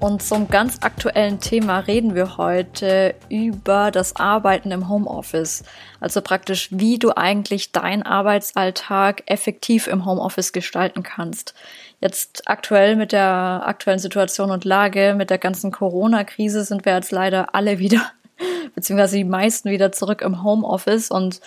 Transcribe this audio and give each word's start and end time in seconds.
Und 0.00 0.22
zum 0.22 0.48
ganz 0.48 0.78
aktuellen 0.82 1.40
Thema 1.40 1.78
reden 1.78 2.14
wir 2.14 2.36
heute 2.36 3.14
über 3.28 3.90
das 3.90 4.16
Arbeiten 4.16 4.70
im 4.70 4.88
Homeoffice. 4.88 5.64
Also 6.00 6.20
praktisch, 6.20 6.68
wie 6.70 6.98
du 6.98 7.16
eigentlich 7.16 7.72
deinen 7.72 8.02
Arbeitsalltag 8.02 9.22
effektiv 9.26 9.86
im 9.86 10.04
Homeoffice 10.04 10.52
gestalten 10.52 11.02
kannst. 11.02 11.54
Jetzt 12.00 12.42
aktuell 12.46 12.96
mit 12.96 13.12
der 13.12 13.62
aktuellen 13.64 13.98
Situation 13.98 14.50
und 14.50 14.64
Lage, 14.64 15.14
mit 15.16 15.30
der 15.30 15.38
ganzen 15.38 15.70
Corona-Krise 15.72 16.64
sind 16.64 16.84
wir 16.84 16.94
jetzt 16.94 17.12
leider 17.12 17.54
alle 17.54 17.78
wieder, 17.78 18.10
beziehungsweise 18.74 19.16
die 19.16 19.24
meisten 19.24 19.70
wieder 19.70 19.90
zurück 19.92 20.20
im 20.20 20.42
Homeoffice 20.42 21.10
und 21.10 21.40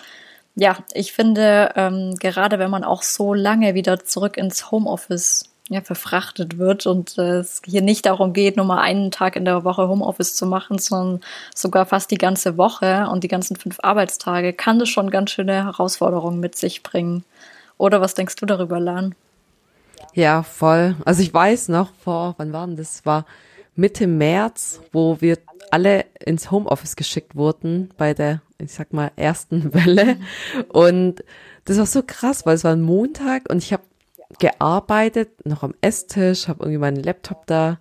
ja, 0.60 0.78
ich 0.92 1.12
finde, 1.12 1.70
ähm, 1.76 2.16
gerade 2.18 2.58
wenn 2.58 2.70
man 2.70 2.82
auch 2.82 3.02
so 3.02 3.32
lange 3.32 3.74
wieder 3.74 4.04
zurück 4.04 4.36
ins 4.36 4.72
Homeoffice 4.72 5.47
ja, 5.68 5.82
verfrachtet 5.82 6.58
wird 6.58 6.86
und 6.86 7.18
äh, 7.18 7.38
es 7.38 7.60
hier 7.64 7.82
nicht 7.82 8.06
darum 8.06 8.32
geht, 8.32 8.56
nur 8.56 8.64
mal 8.64 8.80
einen 8.80 9.10
Tag 9.10 9.36
in 9.36 9.44
der 9.44 9.64
Woche 9.64 9.88
Homeoffice 9.88 10.34
zu 10.34 10.46
machen, 10.46 10.78
sondern 10.78 11.20
sogar 11.54 11.86
fast 11.86 12.10
die 12.10 12.18
ganze 12.18 12.56
Woche 12.56 13.08
und 13.10 13.22
die 13.22 13.28
ganzen 13.28 13.56
fünf 13.56 13.78
Arbeitstage, 13.82 14.52
kann 14.52 14.78
das 14.78 14.88
schon 14.88 15.10
ganz 15.10 15.30
schöne 15.30 15.64
Herausforderungen 15.64 16.40
mit 16.40 16.56
sich 16.56 16.82
bringen. 16.82 17.24
Oder 17.76 18.00
was 18.00 18.14
denkst 18.14 18.36
du 18.36 18.46
darüber, 18.46 18.80
Lan? 18.80 19.14
Ja, 20.14 20.42
voll. 20.42 20.96
Also 21.04 21.22
ich 21.22 21.32
weiß 21.32 21.68
noch 21.68 21.92
vor, 22.02 22.34
wann 22.38 22.52
war 22.52 22.66
denn 22.66 22.76
das? 22.76 23.04
War 23.04 23.26
Mitte 23.76 24.06
März, 24.06 24.80
wo 24.92 25.20
wir 25.20 25.38
alle 25.70 26.06
ins 26.24 26.50
Homeoffice 26.50 26.96
geschickt 26.96 27.36
wurden 27.36 27.90
bei 27.98 28.14
der, 28.14 28.40
ich 28.58 28.72
sag 28.72 28.92
mal, 28.92 29.12
ersten 29.16 29.74
Welle. 29.74 30.16
Und 30.68 31.22
das 31.66 31.78
war 31.78 31.86
so 31.86 32.02
krass, 32.02 32.46
weil 32.46 32.54
es 32.54 32.64
war 32.64 32.72
ein 32.72 32.80
Montag 32.80 33.50
und 33.50 33.62
ich 33.62 33.72
habe 33.72 33.82
gearbeitet, 34.38 35.46
noch 35.46 35.62
am 35.62 35.74
Esstisch, 35.80 36.48
habe 36.48 36.64
irgendwie 36.64 36.78
meinen 36.78 37.02
Laptop 37.02 37.46
da 37.46 37.78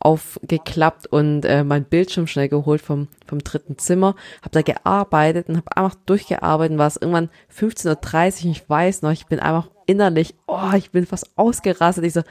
aufgeklappt 0.00 1.06
und 1.08 1.44
äh, 1.44 1.62
mein 1.62 1.84
Bildschirm 1.84 2.26
schnell 2.26 2.48
geholt 2.48 2.80
vom, 2.80 3.08
vom 3.26 3.40
dritten 3.40 3.76
Zimmer, 3.76 4.14
habe 4.40 4.50
da 4.52 4.62
gearbeitet 4.62 5.48
und 5.48 5.58
habe 5.58 5.76
einfach 5.76 5.94
durchgearbeitet, 6.06 6.78
war 6.78 6.86
es 6.86 6.96
irgendwann 6.96 7.28
15.30 7.54 8.44
Uhr, 8.44 8.50
ich 8.50 8.68
weiß 8.68 9.02
noch, 9.02 9.10
ich 9.10 9.26
bin 9.26 9.40
einfach 9.40 9.68
innerlich, 9.84 10.34
oh, 10.46 10.72
ich 10.74 10.90
bin 10.90 11.04
fast 11.04 11.30
ausgerastet, 11.36 12.04
ich 12.04 12.14
so, 12.14 12.22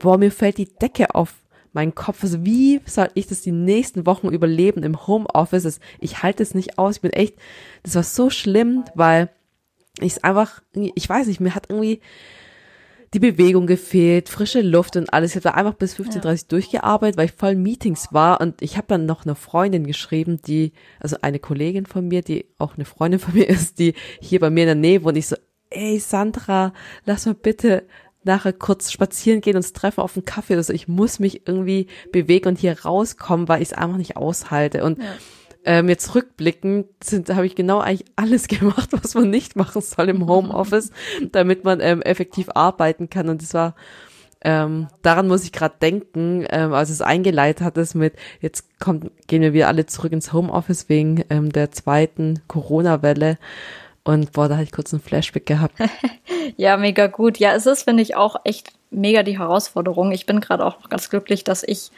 boah, 0.00 0.18
mir 0.18 0.32
fällt 0.32 0.58
die 0.58 0.68
Decke 0.68 1.14
auf 1.14 1.34
meinen 1.72 1.94
Kopf, 1.94 2.24
also 2.24 2.44
wie 2.44 2.80
soll 2.86 3.08
ich 3.14 3.28
das 3.28 3.42
die 3.42 3.52
nächsten 3.52 4.04
Wochen 4.04 4.28
überleben 4.28 4.82
im 4.82 5.06
Homeoffice, 5.06 5.78
ich 6.00 6.24
halte 6.24 6.42
es 6.42 6.54
nicht 6.54 6.76
aus, 6.76 6.96
ich 6.96 7.02
bin 7.02 7.12
echt, 7.12 7.36
das 7.84 7.94
war 7.94 8.02
so 8.02 8.30
schlimm, 8.30 8.84
weil 8.96 9.30
ich 10.00 10.14
es 10.14 10.24
einfach, 10.24 10.60
ich 10.74 11.08
weiß 11.08 11.28
nicht, 11.28 11.38
mir 11.38 11.54
hat 11.54 11.66
irgendwie, 11.68 12.00
die 13.14 13.18
Bewegung 13.18 13.66
gefehlt, 13.66 14.28
frische 14.28 14.60
Luft 14.60 14.96
und 14.96 15.12
alles. 15.12 15.34
Ich 15.34 15.44
habe 15.44 15.56
einfach 15.56 15.74
bis 15.74 15.96
15.30 15.96 16.24
Uhr 16.24 16.32
ja. 16.32 16.36
durchgearbeitet, 16.48 17.16
weil 17.16 17.26
ich 17.26 17.32
voll 17.32 17.54
Meetings 17.54 18.12
war 18.12 18.40
und 18.40 18.60
ich 18.62 18.76
habe 18.76 18.86
dann 18.88 19.06
noch 19.06 19.24
eine 19.24 19.34
Freundin 19.34 19.86
geschrieben, 19.86 20.40
die, 20.46 20.72
also 21.00 21.16
eine 21.22 21.38
Kollegin 21.38 21.86
von 21.86 22.08
mir, 22.08 22.22
die 22.22 22.46
auch 22.58 22.74
eine 22.74 22.84
Freundin 22.84 23.20
von 23.20 23.34
mir 23.38 23.48
ist, 23.48 23.78
die 23.78 23.94
hier 24.20 24.40
bei 24.40 24.50
mir 24.50 24.62
in 24.62 24.68
der 24.68 24.74
Nähe 24.74 25.04
wohnt. 25.04 25.16
Ich 25.16 25.28
so, 25.28 25.36
ey 25.70 25.98
Sandra, 25.98 26.72
lass 27.04 27.26
mal 27.26 27.34
bitte 27.34 27.84
nachher 28.24 28.52
kurz 28.52 28.90
spazieren 28.90 29.40
gehen, 29.40 29.56
uns 29.56 29.72
treffen 29.72 30.00
auf 30.00 30.16
einen 30.16 30.24
Kaffee. 30.24 30.56
Also 30.56 30.72
ich 30.72 30.88
muss 30.88 31.20
mich 31.20 31.46
irgendwie 31.46 31.86
bewegen 32.10 32.48
und 32.48 32.58
hier 32.58 32.80
rauskommen, 32.84 33.48
weil 33.48 33.62
ich 33.62 33.68
es 33.68 33.74
einfach 33.74 33.98
nicht 33.98 34.16
aushalte. 34.16 34.82
Und 34.82 34.98
ja 34.98 35.04
ähm, 35.66 35.88
jetzt 35.88 36.14
rückblickend 36.14 36.86
habe 37.30 37.46
ich 37.46 37.54
genau 37.54 37.80
eigentlich 37.80 38.08
alles 38.16 38.48
gemacht, 38.48 38.90
was 38.92 39.14
man 39.14 39.28
nicht 39.28 39.56
machen 39.56 39.82
soll 39.82 40.08
im 40.08 40.26
Homeoffice, 40.26 40.90
damit 41.32 41.64
man 41.64 41.80
ähm, 41.80 42.00
effektiv 42.02 42.48
arbeiten 42.54 43.10
kann. 43.10 43.28
Und 43.28 43.42
das 43.42 43.52
war 43.52 43.74
ähm, 44.42 44.86
daran 45.02 45.26
muss 45.26 45.44
ich 45.44 45.50
gerade 45.50 45.74
denken, 45.82 46.46
ähm, 46.50 46.72
als 46.72 46.90
es 46.90 47.00
eingeleitet 47.00 47.64
hat, 47.64 47.76
ist 47.78 47.94
mit, 47.94 48.14
jetzt 48.40 48.78
kommt, 48.78 49.10
gehen 49.26 49.42
wir 49.42 49.52
wieder 49.52 49.66
alle 49.66 49.86
zurück 49.86 50.12
ins 50.12 50.32
Homeoffice 50.32 50.88
wegen 50.88 51.24
ähm, 51.30 51.50
der 51.50 51.72
zweiten 51.72 52.40
Corona-Welle. 52.46 53.38
Und 54.04 54.32
boah, 54.32 54.48
da 54.48 54.54
hatte 54.54 54.64
ich 54.64 54.72
kurz 54.72 54.92
einen 54.92 55.02
Flashback 55.02 55.46
gehabt. 55.46 55.74
ja, 56.56 56.76
mega 56.76 57.08
gut. 57.08 57.38
Ja, 57.38 57.54
es 57.54 57.66
ist, 57.66 57.82
finde 57.82 58.04
ich, 58.04 58.14
auch 58.14 58.36
echt 58.44 58.72
mega 58.90 59.24
die 59.24 59.38
Herausforderung. 59.38 60.12
Ich 60.12 60.26
bin 60.26 60.40
gerade 60.40 60.64
auch 60.64 60.88
ganz 60.88 61.10
glücklich, 61.10 61.42
dass 61.42 61.64
ich 61.64 61.90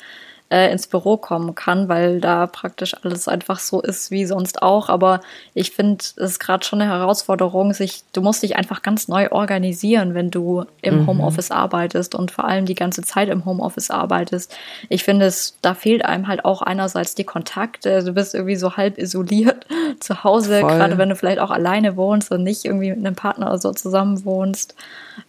äh, 0.50 0.72
ins 0.72 0.86
Büro 0.86 1.16
kommen 1.18 1.54
kann, 1.54 1.88
weil 1.88 2.20
da 2.20 2.46
praktisch 2.46 2.94
alles 3.02 3.28
einfach 3.28 3.58
so 3.58 3.82
ist 3.82 4.10
wie 4.10 4.24
sonst 4.24 4.62
auch. 4.62 4.88
Aber 4.88 5.20
ich 5.52 5.72
finde, 5.72 5.98
es 6.00 6.12
ist 6.16 6.38
gerade 6.38 6.64
schon 6.64 6.80
eine 6.80 6.90
Herausforderung, 6.90 7.74
sich, 7.74 8.02
du 8.12 8.22
musst 8.22 8.42
dich 8.42 8.56
einfach 8.56 8.82
ganz 8.82 9.08
neu 9.08 9.30
organisieren, 9.30 10.14
wenn 10.14 10.30
du 10.30 10.64
im 10.80 11.02
mhm. 11.02 11.06
Homeoffice 11.06 11.50
arbeitest 11.50 12.14
und 12.14 12.30
vor 12.30 12.46
allem 12.46 12.64
die 12.64 12.74
ganze 12.74 13.02
Zeit 13.02 13.28
im 13.28 13.44
Homeoffice 13.44 13.90
arbeitest. 13.90 14.56
Ich 14.88 15.04
finde, 15.04 15.26
es, 15.26 15.56
da 15.60 15.74
fehlt 15.74 16.04
einem 16.04 16.28
halt 16.28 16.44
auch 16.44 16.62
einerseits 16.62 17.14
die 17.14 17.24
Kontakte. 17.24 18.02
Du 18.02 18.12
bist 18.12 18.34
irgendwie 18.34 18.56
so 18.56 18.76
halb 18.76 18.96
isoliert 18.96 19.66
zu 20.00 20.24
Hause, 20.24 20.60
gerade 20.60 20.96
wenn 20.96 21.10
du 21.10 21.16
vielleicht 21.16 21.40
auch 21.40 21.50
alleine 21.50 21.96
wohnst 21.96 22.30
und 22.32 22.42
nicht 22.42 22.64
irgendwie 22.64 22.90
mit 22.90 22.98
einem 22.98 23.16
Partner 23.16 23.48
oder 23.48 23.58
so 23.58 23.72
zusammen 23.72 24.24
wohnst. 24.24 24.74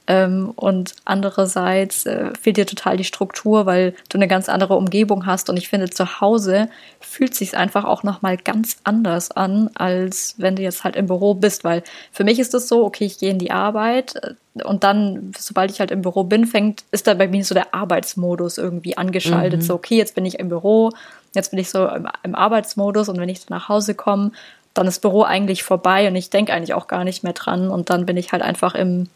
Ähm, 0.10 0.54
und 0.56 0.96
andererseits 1.06 2.08
äh, 2.08 2.32
fehlt 2.42 2.58
dir 2.58 2.66
total 2.66 2.98
die 2.98 3.04
Struktur, 3.04 3.68
weil 3.68 3.94
du 4.10 4.18
eine 4.18 4.28
ganz 4.28 4.50
andere 4.50 4.76
Umgebung 4.76 5.28
hast. 5.28 5.52
Und 5.52 5.58
ich 5.58 5.70
finde, 5.70 5.88
zu 5.92 6.20
Hause 6.20 6.68
fühlt 7.00 7.36
sich 7.36 7.56
einfach 7.56 7.86
auch 7.86 8.02
nochmal 8.02 8.36
ganz 8.36 8.78
anders 8.84 9.30
an, 9.30 9.70
als 9.76 10.34
wenn 10.40 10.56
du 10.56 10.64
jetzt 10.64 10.84
halt 10.84 10.96
im 10.96 11.06
Büro 11.06 11.36
bist. 11.36 11.64
Weil 11.64 11.84
für 12.12 12.24
mich 12.24 12.40
ist 12.40 12.56
es 12.56 12.68
so, 12.68 12.84
okay, 12.84 13.06
ich 13.06 13.20
gehe 13.20 13.30
in 13.30 13.38
die 13.38 13.52
Arbeit 13.52 14.16
äh, 14.16 14.64
und 14.64 14.84
dann, 14.84 15.32
sobald 15.38 15.70
ich 15.70 15.80
halt 15.80 15.92
im 15.92 16.02
Büro 16.02 16.24
bin, 16.24 16.48
fängt, 16.48 16.86
ist 16.90 17.06
da 17.06 17.14
bei 17.14 17.28
mir 17.28 17.46
so 17.46 17.54
der 17.54 17.76
Arbeitsmodus 17.76 18.58
irgendwie 18.58 18.98
angeschaltet. 18.98 19.60
Mhm. 19.62 19.66
So, 19.66 19.76
okay, 19.76 19.98
jetzt 19.98 20.16
bin 20.16 20.26
ich 20.26 20.40
im 20.40 20.50
Büro, 20.50 20.90
jetzt 21.36 21.52
bin 21.52 21.60
ich 21.60 21.70
so 21.70 21.88
im, 21.88 22.08
im 22.24 22.34
Arbeitsmodus 22.34 23.10
und 23.10 23.20
wenn 23.20 23.30
ich 23.30 23.48
nach 23.50 23.70
Hause 23.70 23.94
komme, 23.94 24.32
dann 24.74 24.88
ist 24.88 25.02
Büro 25.02 25.22
eigentlich 25.22 25.62
vorbei 25.62 26.08
und 26.08 26.16
ich 26.16 26.32
denke 26.32 26.52
eigentlich 26.52 26.74
auch 26.74 26.88
gar 26.88 27.04
nicht 27.04 27.24
mehr 27.24 27.34
dran 27.34 27.70
und 27.70 27.92
dann 27.92 28.08
bin 28.08 28.18
ich 28.18 28.32
halt 28.32 28.42
einfach 28.42 28.74
im 28.74 29.08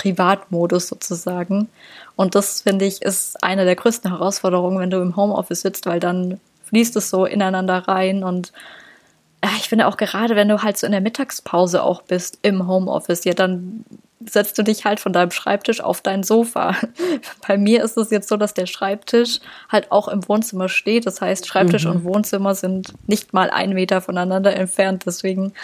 Privatmodus 0.00 0.88
sozusagen. 0.88 1.68
Und 2.16 2.34
das, 2.34 2.62
finde 2.62 2.86
ich, 2.86 3.02
ist 3.02 3.42
eine 3.42 3.64
der 3.64 3.76
größten 3.76 4.10
Herausforderungen, 4.10 4.78
wenn 4.78 4.90
du 4.90 5.00
im 5.00 5.16
Homeoffice 5.16 5.60
sitzt, 5.60 5.86
weil 5.86 6.00
dann 6.00 6.40
fließt 6.64 6.96
es 6.96 7.10
so 7.10 7.26
ineinander 7.26 7.88
rein 7.88 8.24
und 8.24 8.52
ja, 9.42 9.50
ich 9.56 9.70
finde 9.70 9.86
auch 9.86 9.96
gerade, 9.96 10.36
wenn 10.36 10.48
du 10.48 10.62
halt 10.62 10.76
so 10.76 10.86
in 10.86 10.92
der 10.92 11.00
Mittagspause 11.00 11.82
auch 11.82 12.02
bist 12.02 12.38
im 12.42 12.68
Homeoffice, 12.68 13.24
ja, 13.24 13.32
dann 13.32 13.86
setzt 14.26 14.58
du 14.58 14.62
dich 14.62 14.84
halt 14.84 15.00
von 15.00 15.14
deinem 15.14 15.30
Schreibtisch 15.30 15.80
auf 15.80 16.02
dein 16.02 16.22
Sofa. 16.22 16.76
Bei 17.48 17.56
mir 17.56 17.82
ist 17.82 17.96
es 17.96 18.10
jetzt 18.10 18.28
so, 18.28 18.36
dass 18.36 18.52
der 18.52 18.66
Schreibtisch 18.66 19.40
halt 19.70 19.90
auch 19.90 20.08
im 20.08 20.28
Wohnzimmer 20.28 20.68
steht. 20.68 21.06
Das 21.06 21.22
heißt, 21.22 21.46
Schreibtisch 21.46 21.86
mhm. 21.86 21.92
und 21.92 22.04
Wohnzimmer 22.04 22.54
sind 22.54 22.92
nicht 23.06 23.32
mal 23.32 23.48
einen 23.48 23.72
Meter 23.72 24.02
voneinander 24.02 24.54
entfernt. 24.54 25.04
Deswegen 25.06 25.54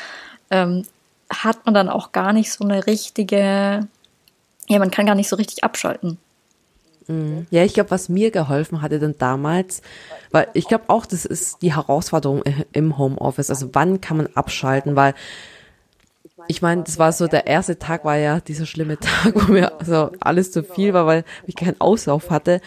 ähm, 0.51 0.87
hat 1.29 1.67
man 1.67 1.75
dann 1.75 1.91
auch 1.91 2.13
gar 2.13 2.33
nicht 2.33 2.51
so 2.51 2.65
eine 2.65 2.87
richtige 2.87 3.87
ja, 4.69 4.79
man 4.79 4.91
kann 4.91 5.07
gar 5.07 5.15
nicht 5.15 5.29
so 5.29 5.37
richtig 5.37 5.65
abschalten. 5.65 6.19
Mhm. 7.09 7.47
Ja, 7.51 7.65
ich 7.65 7.75
glaube, 7.75 7.91
was 7.91 8.09
mir 8.09 8.31
geholfen 8.31 8.83
hatte 8.83 8.99
dann 8.99 9.17
damals, 9.19 9.83
weil 10.31 10.49
ich 10.55 10.67
glaube 10.69 10.85
auch, 10.89 11.07
das 11.07 11.25
ist 11.25 11.63
die 11.63 11.75
Herausforderung 11.75 12.43
im 12.73 12.99
Homeoffice. 12.99 13.51
Also 13.51 13.71
wann 13.73 14.01
kann 14.01 14.17
man 14.17 14.29
abschalten, 14.35 14.97
weil 14.97 15.15
ich 16.49 16.63
meine, 16.63 16.83
das 16.83 16.99
war 16.99 17.13
so, 17.13 17.27
der 17.27 17.47
erste 17.47 17.79
Tag 17.79 18.05
war 18.05 18.17
ja 18.17 18.41
dieser 18.41 18.67
schlimme 18.67 18.99
Tag, 19.01 19.35
wo 19.35 19.53
mir 19.53 19.79
also 19.79 20.11
alles 20.21 20.53
zu 20.53 20.63
viel 20.63 20.95
war, 20.95 21.07
weil 21.07 21.25
ich 21.47 21.57
keinen 21.57 21.81
Auslauf 21.81 22.31
hatte. 22.31 22.61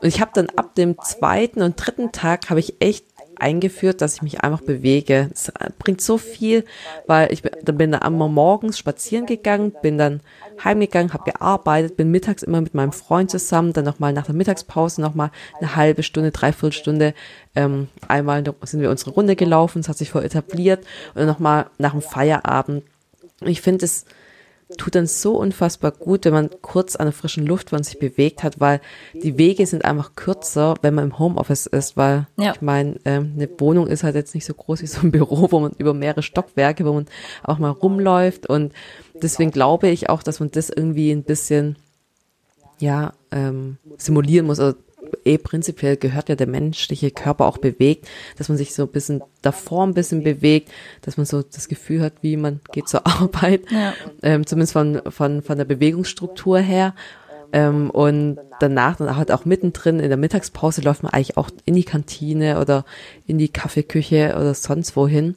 Und 0.00 0.08
ich 0.08 0.20
habe 0.20 0.30
dann 0.34 0.48
ab 0.56 0.74
dem 0.74 0.98
zweiten 1.00 1.62
und 1.62 1.74
dritten 1.76 2.12
Tag 2.12 2.50
habe 2.50 2.60
ich 2.60 2.74
echt 2.80 3.04
eingeführt, 3.38 4.00
dass 4.00 4.16
ich 4.16 4.22
mich 4.22 4.40
einfach 4.42 4.62
bewege. 4.62 5.30
Es 5.32 5.52
bringt 5.78 6.00
so 6.00 6.16
viel, 6.18 6.64
weil 7.06 7.32
ich 7.32 7.42
bin 7.42 7.92
dann 7.92 8.12
morgens 8.14 8.78
spazieren 8.78 9.26
gegangen, 9.26 9.74
bin 9.82 9.98
dann 9.98 10.20
heimgegangen, 10.62 11.12
habe 11.12 11.30
gearbeitet, 11.30 11.96
bin 11.96 12.10
mittags 12.10 12.42
immer 12.42 12.60
mit 12.60 12.74
meinem 12.74 12.92
Freund 12.92 13.30
zusammen, 13.30 13.72
dann 13.72 13.84
nochmal 13.84 14.12
nach 14.12 14.26
der 14.26 14.34
Mittagspause 14.34 15.00
nochmal 15.00 15.30
eine 15.60 15.76
halbe 15.76 16.02
Stunde, 16.02 16.30
dreiviertel 16.30 16.72
Stunde, 16.72 17.14
ähm, 17.54 17.88
einmal 18.08 18.44
sind 18.62 18.80
wir 18.80 18.90
unsere 18.90 19.10
Runde 19.10 19.36
gelaufen, 19.36 19.80
es 19.80 19.88
hat 19.88 19.98
sich 19.98 20.10
voll 20.10 20.24
etabliert 20.24 20.84
und 21.14 21.26
nochmal 21.26 21.66
nach 21.78 21.92
dem 21.92 22.02
Feierabend. 22.02 22.84
Ich 23.40 23.60
finde 23.60 23.84
es 23.84 24.06
tut 24.76 24.96
dann 24.96 25.06
so 25.06 25.36
unfassbar 25.36 25.92
gut, 25.92 26.24
wenn 26.24 26.32
man 26.32 26.50
kurz 26.60 26.96
an 26.96 27.06
der 27.06 27.12
frischen 27.12 27.46
Luft 27.46 27.70
man 27.70 27.84
sich 27.84 27.98
bewegt 28.00 28.42
hat, 28.42 28.58
weil 28.58 28.80
die 29.14 29.38
Wege 29.38 29.64
sind 29.64 29.84
einfach 29.84 30.16
kürzer, 30.16 30.74
wenn 30.82 30.94
man 30.94 31.04
im 31.04 31.18
Homeoffice 31.18 31.66
ist, 31.66 31.96
weil 31.96 32.26
ja. 32.36 32.52
ich 32.52 32.60
meine, 32.60 32.96
ähm, 33.04 33.34
eine 33.36 33.48
Wohnung 33.58 33.86
ist 33.86 34.02
halt 34.02 34.16
jetzt 34.16 34.34
nicht 34.34 34.44
so 34.44 34.54
groß 34.54 34.82
wie 34.82 34.86
so 34.88 35.02
ein 35.02 35.10
Büro, 35.12 35.52
wo 35.52 35.60
man 35.60 35.72
über 35.78 35.94
mehrere 35.94 36.22
Stockwerke, 36.22 36.84
wo 36.84 36.92
man 36.92 37.06
auch 37.44 37.58
mal 37.58 37.70
rumläuft 37.70 38.48
und 38.48 38.72
deswegen 39.14 39.52
glaube 39.52 39.88
ich 39.88 40.08
auch, 40.08 40.22
dass 40.24 40.40
man 40.40 40.50
das 40.50 40.68
irgendwie 40.68 41.12
ein 41.12 41.22
bisschen 41.22 41.76
ja 42.78 43.12
ähm, 43.30 43.78
simulieren 43.98 44.46
muss. 44.46 44.58
Also 44.58 44.76
eh 45.24 45.38
prinzipiell 45.38 45.96
gehört 45.96 46.28
ja 46.28 46.34
der 46.34 46.46
menschliche 46.46 47.10
Körper 47.10 47.46
auch 47.46 47.58
bewegt, 47.58 48.08
dass 48.38 48.48
man 48.48 48.58
sich 48.58 48.74
so 48.74 48.82
ein 48.82 48.88
bisschen 48.88 49.22
davor 49.42 49.86
ein 49.86 49.94
bisschen 49.94 50.22
bewegt, 50.22 50.70
dass 51.02 51.16
man 51.16 51.26
so 51.26 51.42
das 51.42 51.68
Gefühl 51.68 52.02
hat, 52.02 52.14
wie 52.22 52.36
man 52.36 52.60
geht 52.72 52.88
zur 52.88 53.06
Arbeit, 53.06 53.62
ja. 53.70 53.94
ähm, 54.22 54.46
zumindest 54.46 54.72
von, 54.72 55.02
von, 55.08 55.42
von 55.42 55.58
der 55.58 55.64
Bewegungsstruktur 55.64 56.58
her. 56.58 56.94
Ähm, 57.52 57.90
und 57.90 58.38
danach, 58.60 58.96
dann 58.96 59.16
halt 59.16 59.30
auch 59.30 59.44
mittendrin 59.44 60.00
in 60.00 60.08
der 60.08 60.16
Mittagspause 60.16 60.80
läuft 60.80 61.02
man 61.02 61.12
eigentlich 61.12 61.36
auch 61.36 61.50
in 61.64 61.74
die 61.74 61.84
Kantine 61.84 62.60
oder 62.60 62.84
in 63.26 63.38
die 63.38 63.48
Kaffeeküche 63.48 64.34
oder 64.36 64.52
sonst 64.54 64.96
wohin. 64.96 65.34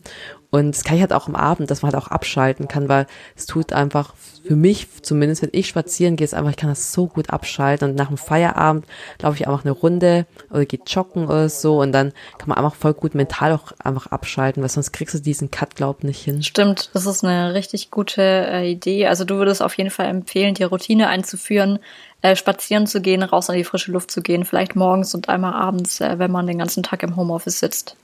Und 0.52 0.76
das 0.76 0.84
kann 0.84 0.96
ich 0.96 1.02
halt 1.02 1.14
auch 1.14 1.28
am 1.28 1.36
Abend, 1.36 1.70
dass 1.70 1.84
man 1.84 1.92
halt 1.92 2.04
auch 2.04 2.08
abschalten 2.08 2.68
kann, 2.68 2.90
weil 2.90 3.06
es 3.36 3.46
tut 3.46 3.72
einfach 3.72 4.16
für 4.44 4.56
mich 4.56 4.88
zumindest, 5.04 5.44
wenn 5.44 5.50
ich 5.52 5.68
spazieren 5.68 6.16
gehe, 6.16 6.26
ist 6.26 6.34
einfach, 6.34 6.50
ich 6.50 6.58
kann 6.58 6.70
das 6.70 6.92
so 6.92 7.06
gut 7.06 7.30
abschalten 7.30 7.90
und 7.90 7.96
nach 7.96 8.08
dem 8.08 8.18
Feierabend 8.18 8.86
laufe 9.22 9.36
ich 9.38 9.48
einfach 9.48 9.64
eine 9.64 9.72
Runde 9.72 10.26
oder 10.50 10.66
gehe 10.66 10.80
joggen 10.88 11.26
oder 11.26 11.50
so 11.50 11.82
und 11.82 11.92
dann 11.92 12.14
kann 12.40 12.50
man 12.50 12.58
einfach 12.58 12.74
voll 12.74 12.96
gut 12.96 13.14
mental 13.14 13.54
auch 13.54 13.74
einfach 13.84 14.08
abschalten, 14.08 14.64
weil 14.64 14.70
sonst 14.70 14.92
kriegst 14.92 15.14
du 15.14 15.20
diesen 15.20 15.52
Cut, 15.52 15.76
glaub 15.76 16.04
nicht 16.04 16.24
hin. 16.24 16.42
Stimmt, 16.42 16.90
das 16.94 17.06
ist 17.06 17.24
eine 17.24 17.54
richtig 17.54 17.92
gute 17.92 18.24
äh, 18.24 18.72
Idee. 18.72 19.06
Also 19.06 19.26
du 19.26 19.36
würdest 19.36 19.62
auf 19.62 19.78
jeden 19.78 19.92
Fall 19.92 20.08
empfehlen, 20.08 20.56
die 20.56 20.64
Routine 20.64 21.10
einzuführen, 21.10 21.78
äh, 22.24 22.36
spazieren 22.36 22.88
zu 22.88 23.02
gehen, 23.02 23.22
raus 23.22 23.50
in 23.50 23.56
die 23.56 23.64
frische 23.64 23.92
Luft 23.92 24.10
zu 24.10 24.24
gehen, 24.24 24.46
vielleicht 24.46 24.76
morgens 24.76 25.14
und 25.14 25.30
einmal 25.30 25.54
abends, 25.54 26.02
äh, 26.02 26.18
wenn 26.18 26.32
man 26.32 26.48
den 26.48 26.58
ganzen 26.58 26.82
Tag 26.82 27.04
im 27.04 27.16
Homeoffice 27.16 27.60
sitzt. 27.60 27.96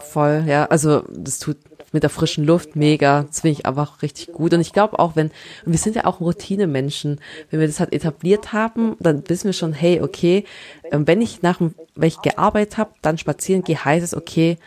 Voll, 0.00 0.44
ja. 0.46 0.66
Also 0.66 1.02
das 1.08 1.38
tut 1.38 1.56
mit 1.92 2.02
der 2.02 2.10
frischen 2.10 2.44
Luft 2.44 2.76
mega. 2.76 3.24
Das 3.24 3.40
finde 3.40 3.58
ich 3.58 3.66
einfach 3.66 4.02
richtig 4.02 4.32
gut. 4.32 4.52
Und 4.52 4.60
ich 4.60 4.72
glaube 4.72 4.98
auch, 4.98 5.16
wenn, 5.16 5.28
und 5.64 5.72
wir 5.72 5.78
sind 5.78 5.96
ja 5.96 6.04
auch 6.04 6.20
Routinemenschen, 6.20 7.20
wenn 7.50 7.60
wir 7.60 7.66
das 7.66 7.80
halt 7.80 7.92
etabliert 7.92 8.52
haben, 8.52 8.96
dann 9.00 9.28
wissen 9.28 9.46
wir 9.46 9.52
schon, 9.52 9.72
hey, 9.72 10.00
okay, 10.02 10.44
ähm, 10.90 11.06
wenn 11.06 11.20
ich 11.20 11.42
nach 11.42 11.58
dem, 11.58 11.74
wenn 11.94 12.08
ich 12.08 12.22
gearbeitet 12.22 12.78
habe, 12.78 12.90
dann 13.02 13.18
spazieren 13.18 13.62
gehe, 13.62 13.84
heißt 13.84 14.04
es, 14.04 14.14
okay, 14.14 14.58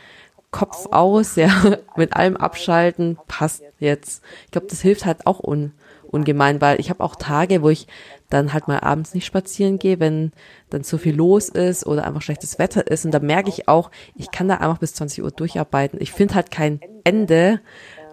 Kopf 0.50 0.86
aus, 0.90 1.36
ja, 1.36 1.50
mit 1.96 2.14
allem 2.14 2.36
abschalten, 2.36 3.18
passt 3.26 3.62
jetzt. 3.78 4.22
Ich 4.46 4.50
glaube, 4.50 4.66
das 4.68 4.82
hilft 4.82 5.06
halt 5.06 5.26
auch 5.26 5.40
un, 5.42 5.72
ungemein, 6.12 6.60
weil 6.60 6.78
ich 6.78 6.90
habe 6.90 7.02
auch 7.02 7.16
Tage, 7.16 7.62
wo 7.62 7.70
ich 7.70 7.86
dann 8.28 8.52
halt 8.52 8.68
mal 8.68 8.80
abends 8.80 9.14
nicht 9.14 9.26
spazieren 9.26 9.78
gehe, 9.78 9.98
wenn 10.00 10.32
dann 10.70 10.84
zu 10.84 10.98
viel 10.98 11.14
los 11.14 11.48
ist 11.48 11.86
oder 11.86 12.06
einfach 12.06 12.22
schlechtes 12.22 12.58
Wetter 12.58 12.86
ist. 12.86 13.04
Und 13.04 13.12
da 13.12 13.18
merke 13.18 13.48
ich 13.48 13.68
auch, 13.68 13.90
ich 14.14 14.30
kann 14.30 14.48
da 14.48 14.56
einfach 14.56 14.78
bis 14.78 14.94
20 14.94 15.24
Uhr 15.24 15.30
durcharbeiten. 15.30 15.98
Ich 16.00 16.12
finde 16.12 16.34
halt 16.34 16.50
kein 16.50 16.80
Ende 17.04 17.60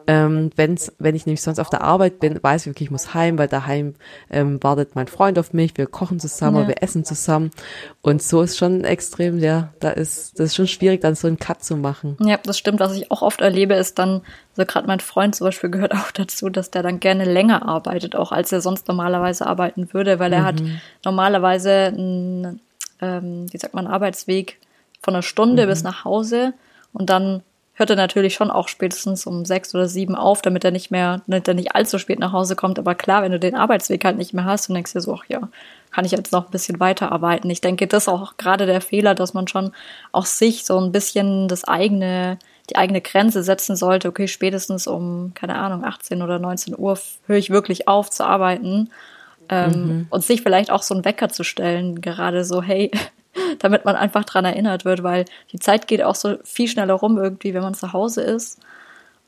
ähm, 0.10 0.50
wenn's, 0.56 0.92
wenn 0.98 1.14
ich 1.14 1.28
nämlich 1.28 1.44
sonst 1.44 1.60
auf 1.60 1.70
der 1.70 1.82
Arbeit 1.82 2.20
bin, 2.20 2.42
weiß 2.42 2.66
ich, 2.66 2.72
okay, 2.72 2.84
ich 2.84 2.90
muss 2.90 3.14
heim, 3.14 3.38
weil 3.38 3.48
daheim 3.48 3.94
ähm, 4.32 4.58
wartet 4.64 4.96
mein 4.96 5.08
Freund 5.08 5.38
auf 5.38 5.54
mich, 5.54 5.78
wir 5.78 5.86
kochen 5.86 6.20
zusammen, 6.20 6.64
ja. 6.64 6.68
wir 6.70 6.82
essen 6.82 7.06
zusammen. 7.06 7.52
Und 8.02 8.24
so 8.24 8.42
ist 8.42 8.58
schon 8.58 8.84
extrem, 8.84 9.38
ja, 9.38 9.72
da 9.80 9.92
ist, 9.92 10.40
das 10.40 10.48
ist 10.48 10.56
schon 10.56 10.66
schwierig, 10.66 11.02
dann 11.02 11.14
so 11.14 11.28
einen 11.28 11.38
Cut 11.38 11.64
zu 11.64 11.78
machen. 11.78 12.18
Ja, 12.22 12.40
das 12.42 12.58
stimmt. 12.58 12.80
Was 12.80 12.98
ich 12.98 13.12
auch 13.12 13.22
oft 13.22 13.42
erlebe, 13.42 13.76
ist 13.76 14.00
dann, 14.00 14.22
so 14.56 14.66
gerade 14.66 14.88
mein 14.88 15.00
Freund 15.00 15.36
zum 15.36 15.46
Beispiel 15.46 15.70
gehört 15.70 15.94
auch 15.94 16.10
dazu, 16.10 16.50
dass 16.50 16.72
der 16.72 16.82
dann 16.82 17.00
gerne 17.00 17.26
länger 17.26 17.68
arbeitet, 17.68 18.16
auch 18.16 18.32
als 18.32 18.52
er 18.52 18.62
sonst 18.62 18.88
normalerweise 18.88 19.46
arbeiten 19.46 19.94
würde, 19.94 20.18
weil 20.18 20.34
er 20.34 20.42
mhm. 20.42 20.46
hat 20.46 20.62
normalerweise 21.06 21.72
einen, 21.72 22.62
ähm, 23.00 23.46
wie 23.52 23.58
sagt 23.60 23.76
man, 23.76 23.86
Arbeitsweg 23.86 24.58
von 25.04 25.14
einer 25.14 25.22
Stunde 25.22 25.66
mhm. 25.66 25.70
bis 25.70 25.84
nach 25.84 26.04
Hause 26.04 26.54
und 26.94 27.12
dann 27.12 27.44
hört 27.80 27.90
er 27.90 27.96
natürlich 27.96 28.34
schon 28.34 28.52
auch 28.52 28.68
spätestens 28.68 29.26
um 29.26 29.46
sechs 29.46 29.74
oder 29.74 29.88
sieben 29.88 30.14
auf, 30.14 30.42
damit 30.42 30.66
er 30.66 30.72
nicht 30.72 30.92
mehr, 30.92 31.22
damit 31.28 31.48
er 31.48 31.54
nicht 31.54 31.76
allzu 31.76 31.98
spät 31.98 32.20
nach 32.20 32.34
Hause 32.34 32.58
kommt. 32.58 32.78
Aber 32.78 32.94
klar, 32.94 33.24
wenn 33.24 33.32
du 33.32 33.40
den 33.40 33.56
Arbeitsweg 33.56 34.04
halt 34.04 34.18
nicht 34.18 34.34
mehr 34.34 34.44
hast, 34.44 34.68
dann 34.68 34.74
denkst 34.74 34.92
du 34.92 35.00
dir 35.00 35.04
so, 35.04 35.14
ach 35.14 35.24
ja, 35.30 35.48
kann 35.90 36.04
ich 36.04 36.12
jetzt 36.12 36.34
noch 36.34 36.46
ein 36.46 36.52
bisschen 36.52 36.82
weiterarbeiten. 36.82 37.50
Ich 37.50 37.62
denke, 37.62 37.88
das 37.88 38.04
ist 38.04 38.10
auch 38.10 38.36
gerade 38.36 38.66
der 38.66 38.82
Fehler, 38.82 39.16
dass 39.16 39.34
man 39.34 39.48
schon 39.48 39.72
auch 40.12 40.26
sich 40.26 40.66
so 40.66 40.78
ein 40.78 40.92
bisschen 40.92 41.48
das 41.48 41.64
eigene, 41.64 42.38
die 42.70 42.76
eigene 42.76 43.00
Grenze 43.00 43.44
setzen 43.44 43.78
sollte. 43.78 44.10
Okay, 44.10 44.28
spätestens 44.28 44.86
um, 44.86 45.32
keine 45.34 45.56
Ahnung, 45.56 45.86
18 45.86 46.22
oder 46.22 46.38
19 46.38 46.78
Uhr 46.78 47.00
höre 47.28 47.38
ich 47.38 47.50
wirklich 47.50 47.88
auf 47.88 48.10
zu 48.10 48.26
arbeiten. 48.26 48.90
Ähm, 49.48 49.72
mhm. 49.72 50.08
Und 50.10 50.26
sich 50.26 50.42
vielleicht 50.42 50.70
auch 50.70 50.84
so 50.84 50.94
einen 50.94 51.06
Wecker 51.06 51.30
zu 51.30 51.46
stellen, 51.46 52.02
gerade 52.02 52.44
so, 52.44 52.62
hey, 52.62 52.92
damit 53.60 53.86
man 53.86 53.96
einfach 53.96 54.24
dran 54.24 54.46
erinnert 54.46 54.86
wird, 54.86 55.04
weil 55.04 55.26
die 55.52 55.60
Zeit 55.60 55.88
geht 55.88 56.04
auch 56.04 56.16
so 56.16 56.38
viel 56.44 56.68
schneller 56.68 56.94
rum 56.94 57.18
irgendwie, 57.18 57.54
wenn 57.54 57.64
man 57.64 57.74
zu 57.74 57.94
Hause 57.94 58.22
ist. 58.22 58.60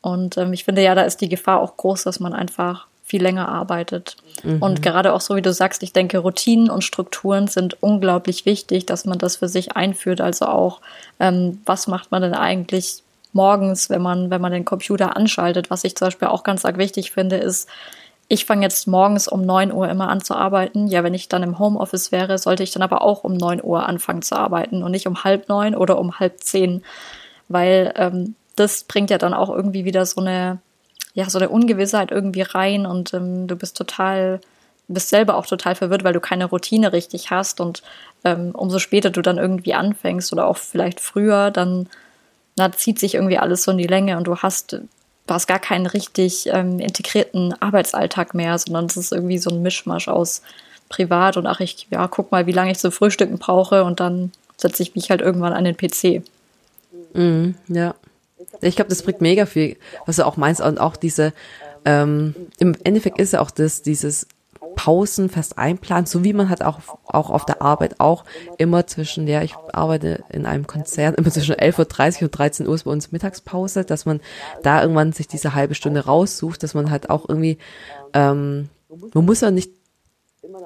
Und 0.01 0.37
ähm, 0.37 0.53
ich 0.53 0.63
finde 0.63 0.81
ja, 0.81 0.95
da 0.95 1.03
ist 1.03 1.21
die 1.21 1.29
Gefahr 1.29 1.59
auch 1.59 1.77
groß, 1.77 2.03
dass 2.03 2.19
man 2.19 2.33
einfach 2.33 2.87
viel 3.03 3.21
länger 3.21 3.49
arbeitet. 3.49 4.15
Mhm. 4.43 4.61
Und 4.61 4.81
gerade 4.81 5.13
auch 5.13 5.19
so, 5.19 5.35
wie 5.35 5.41
du 5.41 5.51
sagst, 5.51 5.83
ich 5.83 5.91
denke, 5.91 6.19
Routinen 6.19 6.69
und 6.69 6.83
Strukturen 6.83 7.47
sind 7.47 7.75
unglaublich 7.81 8.45
wichtig, 8.45 8.85
dass 8.85 9.03
man 9.03 9.17
das 9.17 9.35
für 9.35 9.49
sich 9.49 9.75
einführt. 9.75 10.21
Also 10.21 10.45
auch, 10.45 10.79
ähm, 11.19 11.59
was 11.65 11.87
macht 11.87 12.11
man 12.11 12.21
denn 12.21 12.33
eigentlich 12.33 13.03
morgens, 13.33 13.89
wenn 13.89 14.01
man, 14.01 14.29
wenn 14.29 14.39
man 14.41 14.53
den 14.53 14.63
Computer 14.63 15.17
anschaltet? 15.17 15.69
Was 15.69 15.83
ich 15.83 15.95
zum 15.97 16.07
Beispiel 16.07 16.29
auch 16.29 16.43
ganz 16.43 16.63
arg 16.63 16.77
wichtig 16.77 17.11
finde, 17.11 17.35
ist, 17.35 17.67
ich 18.31 18.45
fange 18.45 18.63
jetzt 18.63 18.87
morgens 18.87 19.27
um 19.27 19.41
9 19.41 19.73
Uhr 19.73 19.89
immer 19.89 20.07
an 20.07 20.23
zu 20.23 20.35
arbeiten. 20.35 20.87
Ja, 20.87 21.03
wenn 21.03 21.13
ich 21.13 21.27
dann 21.27 21.43
im 21.43 21.59
Homeoffice 21.59 22.13
wäre, 22.13 22.37
sollte 22.37 22.63
ich 22.63 22.71
dann 22.71 22.81
aber 22.81 23.01
auch 23.01 23.25
um 23.25 23.33
9 23.33 23.61
Uhr 23.61 23.85
anfangen 23.85 24.21
zu 24.21 24.37
arbeiten 24.37 24.83
und 24.83 24.91
nicht 24.91 25.05
um 25.05 25.25
halb 25.25 25.49
neun 25.49 25.75
oder 25.75 25.99
um 25.99 26.17
halb 26.17 26.39
zehn, 26.39 26.81
weil 27.49 27.91
ähm, 27.97 28.35
das 28.55 28.85
bringt 28.85 29.09
ja 29.09 29.17
dann 29.17 29.33
auch 29.33 29.49
irgendwie 29.49 29.83
wieder 29.83 30.05
so 30.05 30.21
eine, 30.21 30.59
ja, 31.13 31.29
so 31.29 31.39
eine 31.39 31.49
Ungewissheit 31.49 32.09
irgendwie 32.11 32.43
rein 32.43 32.85
und 32.85 33.13
ähm, 33.13 33.47
du 33.47 33.57
bist 33.57 33.75
total, 33.75 34.39
bist 34.87 35.09
selber 35.09 35.35
auch 35.35 35.45
total 35.45 35.75
verwirrt, 35.75 36.05
weil 36.05 36.13
du 36.13 36.21
keine 36.21 36.45
Routine 36.45 36.93
richtig 36.93 37.31
hast 37.31 37.59
und 37.59 37.83
ähm, 38.23 38.51
umso 38.53 38.79
später 38.79 39.09
du 39.09 39.21
dann 39.21 39.39
irgendwie 39.39 39.73
anfängst 39.73 40.31
oder 40.31 40.47
auch 40.47 40.55
vielleicht 40.55 41.01
früher, 41.01 41.51
dann 41.51 41.89
na, 42.55 42.71
zieht 42.71 42.97
sich 42.97 43.15
irgendwie 43.15 43.39
alles 43.39 43.63
so 43.63 43.71
in 43.71 43.77
die 43.77 43.87
Länge 43.87 44.15
und 44.15 44.25
du 44.25 44.37
hast 44.37 44.79
du 45.27 45.33
hast 45.33 45.47
gar 45.47 45.59
keinen 45.59 45.85
richtig 45.85 46.47
ähm, 46.47 46.79
integrierten 46.79 47.53
Arbeitsalltag 47.61 48.33
mehr, 48.33 48.57
sondern 48.57 48.85
es 48.85 48.97
ist 48.97 49.11
irgendwie 49.11 49.37
so 49.37 49.49
ein 49.49 49.61
Mischmasch 49.61 50.07
aus 50.07 50.41
privat 50.89 51.37
und 51.37 51.47
ach, 51.47 51.59
ich 51.59 51.87
ja, 51.89 52.07
guck 52.07 52.31
mal, 52.31 52.45
wie 52.47 52.51
lange 52.51 52.71
ich 52.71 52.79
zum 52.79 52.91
Frühstücken 52.91 53.37
brauche 53.37 53.83
und 53.83 53.99
dann 53.99 54.31
setze 54.57 54.83
ich 54.83 54.95
mich 54.95 55.09
halt 55.09 55.21
irgendwann 55.21 55.53
an 55.53 55.63
den 55.63 55.77
PC. 55.77 56.23
Mm, 57.13 57.51
ja. 57.67 57.95
Ich 58.59 58.75
glaube, 58.75 58.89
das 58.89 59.01
bringt 59.01 59.21
mega 59.21 59.45
viel, 59.45 59.77
was 60.05 60.17
du 60.17 60.25
auch 60.25 60.37
meinst, 60.37 60.61
und 60.61 60.79
auch 60.79 60.95
diese, 60.95 61.33
ähm, 61.85 62.35
im 62.59 62.75
Endeffekt 62.83 63.19
ist 63.19 63.33
ja 63.33 63.39
auch 63.39 63.51
das, 63.51 63.81
dieses 63.81 64.27
Pausen 64.83 65.29
fest 65.29 65.59
einplant, 65.59 66.09
so 66.09 66.23
wie 66.23 66.33
man 66.33 66.49
halt 66.49 66.63
auch, 66.63 66.79
auch 67.05 67.29
auf 67.29 67.45
der 67.45 67.61
Arbeit 67.61 67.99
auch 67.99 68.25
immer 68.57 68.87
zwischen, 68.87 69.27
ja, 69.27 69.43
ich 69.43 69.53
arbeite 69.73 70.23
in 70.29 70.47
einem 70.47 70.65
Konzern, 70.65 71.13
immer 71.13 71.29
zwischen 71.29 71.53
11.30 71.53 72.15
Uhr 72.15 72.21
und 72.23 72.31
13 72.31 72.67
Uhr 72.67 72.73
ist 72.73 72.85
bei 72.85 72.91
uns 72.91 73.11
Mittagspause, 73.11 73.85
dass 73.85 74.07
man 74.07 74.21
da 74.63 74.81
irgendwann 74.81 75.13
sich 75.13 75.27
diese 75.27 75.53
halbe 75.53 75.75
Stunde 75.75 76.05
raussucht, 76.05 76.63
dass 76.63 76.73
man 76.73 76.89
halt 76.89 77.11
auch 77.11 77.29
irgendwie, 77.29 77.59
ähm, 78.13 78.69
man 79.13 79.25
muss 79.25 79.41
ja 79.41 79.51
nicht 79.51 79.69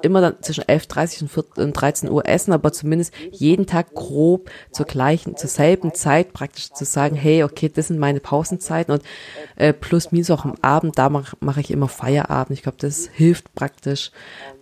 immer 0.02 0.22
dann 0.22 0.42
zwischen 0.42 0.64
11.30 0.64 1.58
und 1.58 1.72
13 1.72 2.10
Uhr 2.10 2.26
essen, 2.26 2.52
aber 2.52 2.72
zumindest 2.72 3.12
jeden 3.30 3.66
Tag 3.66 3.94
grob 3.94 4.50
zur 4.70 4.86
gleichen, 4.86 5.36
zur 5.36 5.50
selben 5.50 5.94
Zeit 5.94 6.32
praktisch 6.32 6.72
zu 6.72 6.84
sagen, 6.86 7.14
hey, 7.14 7.44
okay, 7.44 7.68
das 7.68 7.88
sind 7.88 7.98
meine 7.98 8.20
Pausenzeiten 8.20 8.94
und 8.94 9.02
äh, 9.56 9.74
plus 9.74 10.12
minus 10.12 10.30
auch 10.30 10.44
am 10.46 10.54
Abend, 10.62 10.98
da 10.98 11.10
mache 11.10 11.36
mach 11.40 11.58
ich 11.58 11.70
immer 11.70 11.88
Feierabend. 11.88 12.56
Ich 12.56 12.62
glaube, 12.62 12.78
das 12.80 13.08
hilft 13.12 13.54
praktisch 13.54 14.12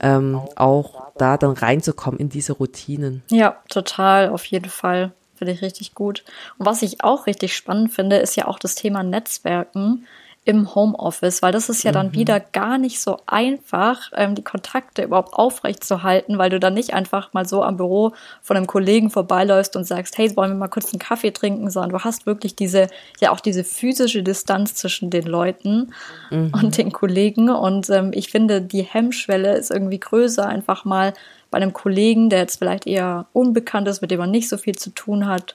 ähm, 0.00 0.40
auch 0.56 1.12
da 1.16 1.36
dann 1.36 1.52
reinzukommen 1.52 2.18
in 2.18 2.28
diese 2.28 2.54
Routinen. 2.54 3.22
Ja, 3.30 3.62
total, 3.68 4.30
auf 4.30 4.44
jeden 4.46 4.70
Fall. 4.70 5.12
Finde 5.36 5.52
ich 5.52 5.62
richtig 5.62 5.94
gut. 5.94 6.24
Und 6.58 6.66
was 6.66 6.82
ich 6.82 7.02
auch 7.02 7.26
richtig 7.26 7.56
spannend 7.56 7.92
finde, 7.92 8.16
ist 8.16 8.36
ja 8.36 8.46
auch 8.46 8.58
das 8.58 8.74
Thema 8.76 9.02
Netzwerken 9.02 10.06
im 10.46 10.74
Homeoffice, 10.74 11.40
weil 11.40 11.52
das 11.52 11.70
ist 11.70 11.84
ja 11.84 11.92
dann 11.92 12.08
mhm. 12.08 12.14
wieder 12.14 12.38
gar 12.38 12.76
nicht 12.76 13.00
so 13.00 13.18
einfach, 13.26 14.12
ähm, 14.14 14.34
die 14.34 14.44
Kontakte 14.44 15.02
überhaupt 15.02 15.32
aufrechtzuerhalten, 15.32 16.36
weil 16.36 16.50
du 16.50 16.60
dann 16.60 16.74
nicht 16.74 16.92
einfach 16.92 17.32
mal 17.32 17.48
so 17.48 17.62
am 17.62 17.78
Büro 17.78 18.12
von 18.42 18.56
einem 18.56 18.66
Kollegen 18.66 19.08
vorbeiläufst 19.08 19.74
und 19.74 19.84
sagst, 19.84 20.18
hey, 20.18 20.36
wollen 20.36 20.50
wir 20.50 20.56
mal 20.56 20.68
kurz 20.68 20.92
einen 20.92 20.98
Kaffee 20.98 21.30
trinken, 21.30 21.70
sondern 21.70 21.90
du 21.90 22.00
hast 22.00 22.26
wirklich 22.26 22.54
diese, 22.54 22.88
ja 23.20 23.30
auch 23.30 23.40
diese 23.40 23.64
physische 23.64 24.22
Distanz 24.22 24.74
zwischen 24.74 25.08
den 25.08 25.24
Leuten 25.24 25.94
mhm. 26.30 26.52
und 26.52 26.76
den 26.76 26.92
Kollegen 26.92 27.48
und 27.48 27.88
ähm, 27.88 28.10
ich 28.12 28.30
finde, 28.30 28.60
die 28.60 28.82
Hemmschwelle 28.82 29.56
ist 29.56 29.70
irgendwie 29.70 30.00
größer, 30.00 30.46
einfach 30.46 30.84
mal 30.84 31.14
bei 31.50 31.56
einem 31.56 31.72
Kollegen, 31.72 32.28
der 32.28 32.40
jetzt 32.40 32.58
vielleicht 32.58 32.86
eher 32.86 33.26
unbekannt 33.32 33.88
ist, 33.88 34.02
mit 34.02 34.10
dem 34.10 34.18
man 34.18 34.30
nicht 34.30 34.48
so 34.48 34.58
viel 34.58 34.74
zu 34.74 34.90
tun 34.90 35.26
hat, 35.26 35.54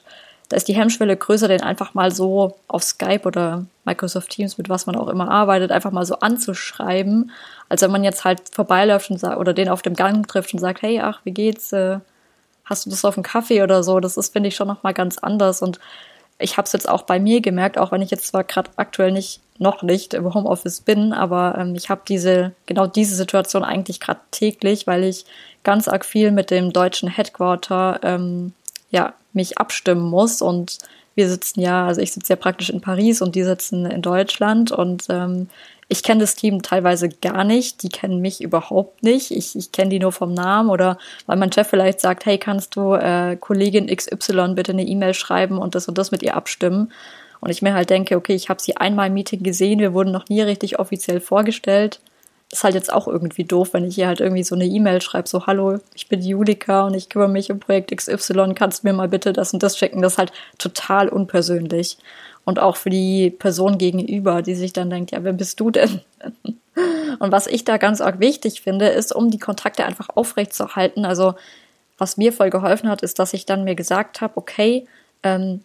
da 0.50 0.56
ist 0.56 0.66
die 0.66 0.74
Hemmschwelle 0.74 1.16
größer, 1.16 1.46
den 1.46 1.62
einfach 1.62 1.94
mal 1.94 2.10
so 2.10 2.56
auf 2.66 2.82
Skype 2.82 3.22
oder 3.24 3.66
Microsoft 3.84 4.30
Teams, 4.30 4.58
mit 4.58 4.68
was 4.68 4.84
man 4.84 4.96
auch 4.96 5.06
immer 5.06 5.30
arbeitet, 5.30 5.70
einfach 5.70 5.92
mal 5.92 6.04
so 6.04 6.18
anzuschreiben, 6.18 7.30
als 7.68 7.82
wenn 7.82 7.92
man 7.92 8.02
jetzt 8.02 8.24
halt 8.24 8.42
vorbeiläuft 8.50 9.10
und 9.10 9.18
sagt, 9.18 9.38
oder 9.38 9.54
den 9.54 9.68
auf 9.68 9.82
dem 9.82 9.94
Gang 9.94 10.26
trifft 10.26 10.52
und 10.52 10.58
sagt, 10.58 10.82
hey, 10.82 11.00
ach, 11.00 11.20
wie 11.22 11.30
geht's? 11.30 11.72
Äh, 11.72 12.00
hast 12.64 12.84
du 12.84 12.90
das 12.90 13.04
auf 13.04 13.14
dem 13.14 13.22
Kaffee 13.22 13.62
oder 13.62 13.84
so? 13.84 14.00
Das 14.00 14.16
ist, 14.16 14.32
finde 14.32 14.48
ich, 14.48 14.56
schon 14.56 14.66
nochmal 14.66 14.92
ganz 14.92 15.18
anders. 15.18 15.62
Und 15.62 15.78
ich 16.40 16.56
habe 16.56 16.66
es 16.66 16.72
jetzt 16.72 16.88
auch 16.88 17.02
bei 17.02 17.20
mir 17.20 17.40
gemerkt, 17.40 17.78
auch 17.78 17.92
wenn 17.92 18.02
ich 18.02 18.10
jetzt 18.10 18.26
zwar 18.26 18.42
gerade 18.42 18.70
aktuell 18.74 19.12
nicht, 19.12 19.40
noch 19.58 19.82
nicht 19.82 20.14
im 20.14 20.34
Homeoffice 20.34 20.80
bin, 20.80 21.12
aber 21.12 21.56
ähm, 21.58 21.76
ich 21.76 21.90
habe 21.90 22.00
diese, 22.08 22.52
genau 22.66 22.88
diese 22.88 23.14
Situation 23.14 23.62
eigentlich 23.62 24.00
gerade 24.00 24.20
täglich, 24.32 24.88
weil 24.88 25.04
ich 25.04 25.26
ganz 25.62 25.86
arg 25.86 26.04
viel 26.04 26.32
mit 26.32 26.50
dem 26.50 26.72
deutschen 26.72 27.08
Headquarter 27.08 28.00
ähm, 28.02 28.52
ja, 28.90 29.14
mich 29.32 29.58
abstimmen 29.58 30.08
muss. 30.08 30.42
Und 30.42 30.78
wir 31.14 31.28
sitzen 31.28 31.60
ja, 31.60 31.86
also 31.86 32.00
ich 32.00 32.12
sitze 32.12 32.32
ja 32.32 32.36
praktisch 32.36 32.70
in 32.70 32.80
Paris 32.80 33.22
und 33.22 33.34
die 33.34 33.44
sitzen 33.44 33.86
in 33.86 34.02
Deutschland 34.02 34.72
und 34.72 35.04
ähm, 35.08 35.48
ich 35.92 36.04
kenne 36.04 36.20
das 36.20 36.36
Team 36.36 36.62
teilweise 36.62 37.08
gar 37.08 37.42
nicht, 37.42 37.82
die 37.82 37.88
kennen 37.88 38.20
mich 38.20 38.40
überhaupt 38.40 39.02
nicht. 39.02 39.32
Ich, 39.32 39.56
ich 39.56 39.72
kenne 39.72 39.90
die 39.90 39.98
nur 39.98 40.12
vom 40.12 40.32
Namen 40.32 40.70
oder 40.70 40.98
weil 41.26 41.36
mein 41.36 41.50
Chef 41.50 41.66
vielleicht 41.66 42.00
sagt, 42.00 42.26
hey, 42.26 42.38
kannst 42.38 42.76
du 42.76 42.94
äh, 42.94 43.36
Kollegin 43.36 43.88
XY 43.88 44.54
bitte 44.54 44.70
eine 44.70 44.84
E-Mail 44.84 45.14
schreiben 45.14 45.58
und 45.58 45.74
das 45.74 45.88
und 45.88 45.98
das 45.98 46.12
mit 46.12 46.22
ihr 46.22 46.36
abstimmen. 46.36 46.92
Und 47.40 47.50
ich 47.50 47.60
mir 47.60 47.74
halt 47.74 47.90
denke, 47.90 48.16
okay, 48.16 48.34
ich 48.34 48.48
habe 48.48 48.62
sie 48.62 48.76
einmal 48.76 49.08
im 49.08 49.14
Meeting 49.14 49.42
gesehen, 49.42 49.80
wir 49.80 49.92
wurden 49.92 50.12
noch 50.12 50.28
nie 50.28 50.42
richtig 50.42 50.78
offiziell 50.78 51.20
vorgestellt 51.20 52.00
ist 52.52 52.64
halt 52.64 52.74
jetzt 52.74 52.92
auch 52.92 53.06
irgendwie 53.06 53.44
doof, 53.44 53.70
wenn 53.72 53.84
ich 53.84 53.94
hier 53.94 54.08
halt 54.08 54.20
irgendwie 54.20 54.42
so 54.42 54.56
eine 54.56 54.64
E-Mail 54.64 55.00
schreibe, 55.00 55.28
so 55.28 55.46
hallo, 55.46 55.78
ich 55.94 56.08
bin 56.08 56.20
Julika 56.20 56.86
und 56.86 56.94
ich 56.94 57.08
kümmere 57.08 57.28
mich 57.28 57.50
um 57.50 57.60
Projekt 57.60 57.96
XY, 57.96 58.54
kannst 58.54 58.82
du 58.82 58.88
mir 58.88 58.92
mal 58.92 59.08
bitte 59.08 59.32
das 59.32 59.52
und 59.54 59.62
das 59.62 59.78
schicken? 59.78 60.02
Das 60.02 60.14
ist 60.14 60.18
halt 60.18 60.32
total 60.58 61.08
unpersönlich. 61.08 61.98
Und 62.44 62.58
auch 62.58 62.76
für 62.76 62.90
die 62.90 63.30
Person 63.30 63.78
gegenüber, 63.78 64.42
die 64.42 64.54
sich 64.54 64.72
dann 64.72 64.90
denkt, 64.90 65.12
ja, 65.12 65.22
wer 65.22 65.32
bist 65.32 65.60
du 65.60 65.70
denn? 65.70 66.00
Und 67.18 67.32
was 67.32 67.46
ich 67.46 67.64
da 67.64 67.76
ganz 67.76 68.00
arg 68.00 68.18
wichtig 68.18 68.62
finde, 68.62 68.88
ist, 68.88 69.14
um 69.14 69.30
die 69.30 69.38
Kontakte 69.38 69.84
einfach 69.84 70.08
aufrechtzuerhalten. 70.14 71.04
Also, 71.04 71.34
was 71.98 72.16
mir 72.16 72.32
voll 72.32 72.48
geholfen 72.48 72.88
hat, 72.88 73.02
ist, 73.02 73.18
dass 73.18 73.34
ich 73.34 73.44
dann 73.44 73.64
mir 73.64 73.74
gesagt 73.74 74.22
habe, 74.22 74.36
okay, 74.36 74.86
ähm, 75.22 75.60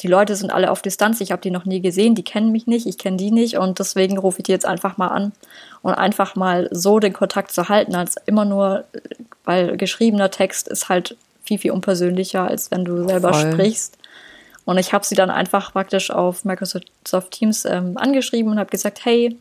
die 0.00 0.08
Leute 0.08 0.34
sind 0.36 0.52
alle 0.52 0.70
auf 0.70 0.82
Distanz, 0.82 1.20
ich 1.20 1.30
habe 1.32 1.42
die 1.42 1.50
noch 1.50 1.64
nie 1.64 1.80
gesehen, 1.80 2.14
die 2.14 2.24
kennen 2.24 2.52
mich 2.52 2.66
nicht, 2.66 2.86
ich 2.86 2.98
kenne 2.98 3.16
die 3.16 3.30
nicht 3.30 3.58
und 3.58 3.78
deswegen 3.78 4.18
rufe 4.18 4.38
ich 4.38 4.44
die 4.44 4.52
jetzt 4.52 4.66
einfach 4.66 4.96
mal 4.96 5.08
an 5.08 5.32
und 5.82 5.94
einfach 5.94 6.36
mal 6.36 6.68
so 6.70 6.98
den 6.98 7.12
Kontakt 7.12 7.52
zu 7.52 7.68
halten, 7.68 7.94
als 7.94 8.16
immer 8.26 8.44
nur, 8.44 8.84
weil 9.44 9.76
geschriebener 9.76 10.30
Text 10.30 10.68
ist 10.68 10.88
halt 10.88 11.16
viel, 11.42 11.58
viel 11.58 11.72
unpersönlicher, 11.72 12.46
als 12.46 12.70
wenn 12.70 12.84
du 12.84 13.06
selber 13.06 13.34
Voll. 13.34 13.52
sprichst. 13.52 13.98
Und 14.64 14.78
ich 14.78 14.92
habe 14.92 15.04
sie 15.04 15.14
dann 15.14 15.30
einfach 15.30 15.72
praktisch 15.72 16.10
auf 16.10 16.44
Microsoft 16.44 17.30
Teams 17.30 17.64
ähm, 17.64 17.96
angeschrieben 17.96 18.52
und 18.52 18.58
habe 18.58 18.70
gesagt, 18.70 19.04
hey, 19.04 19.36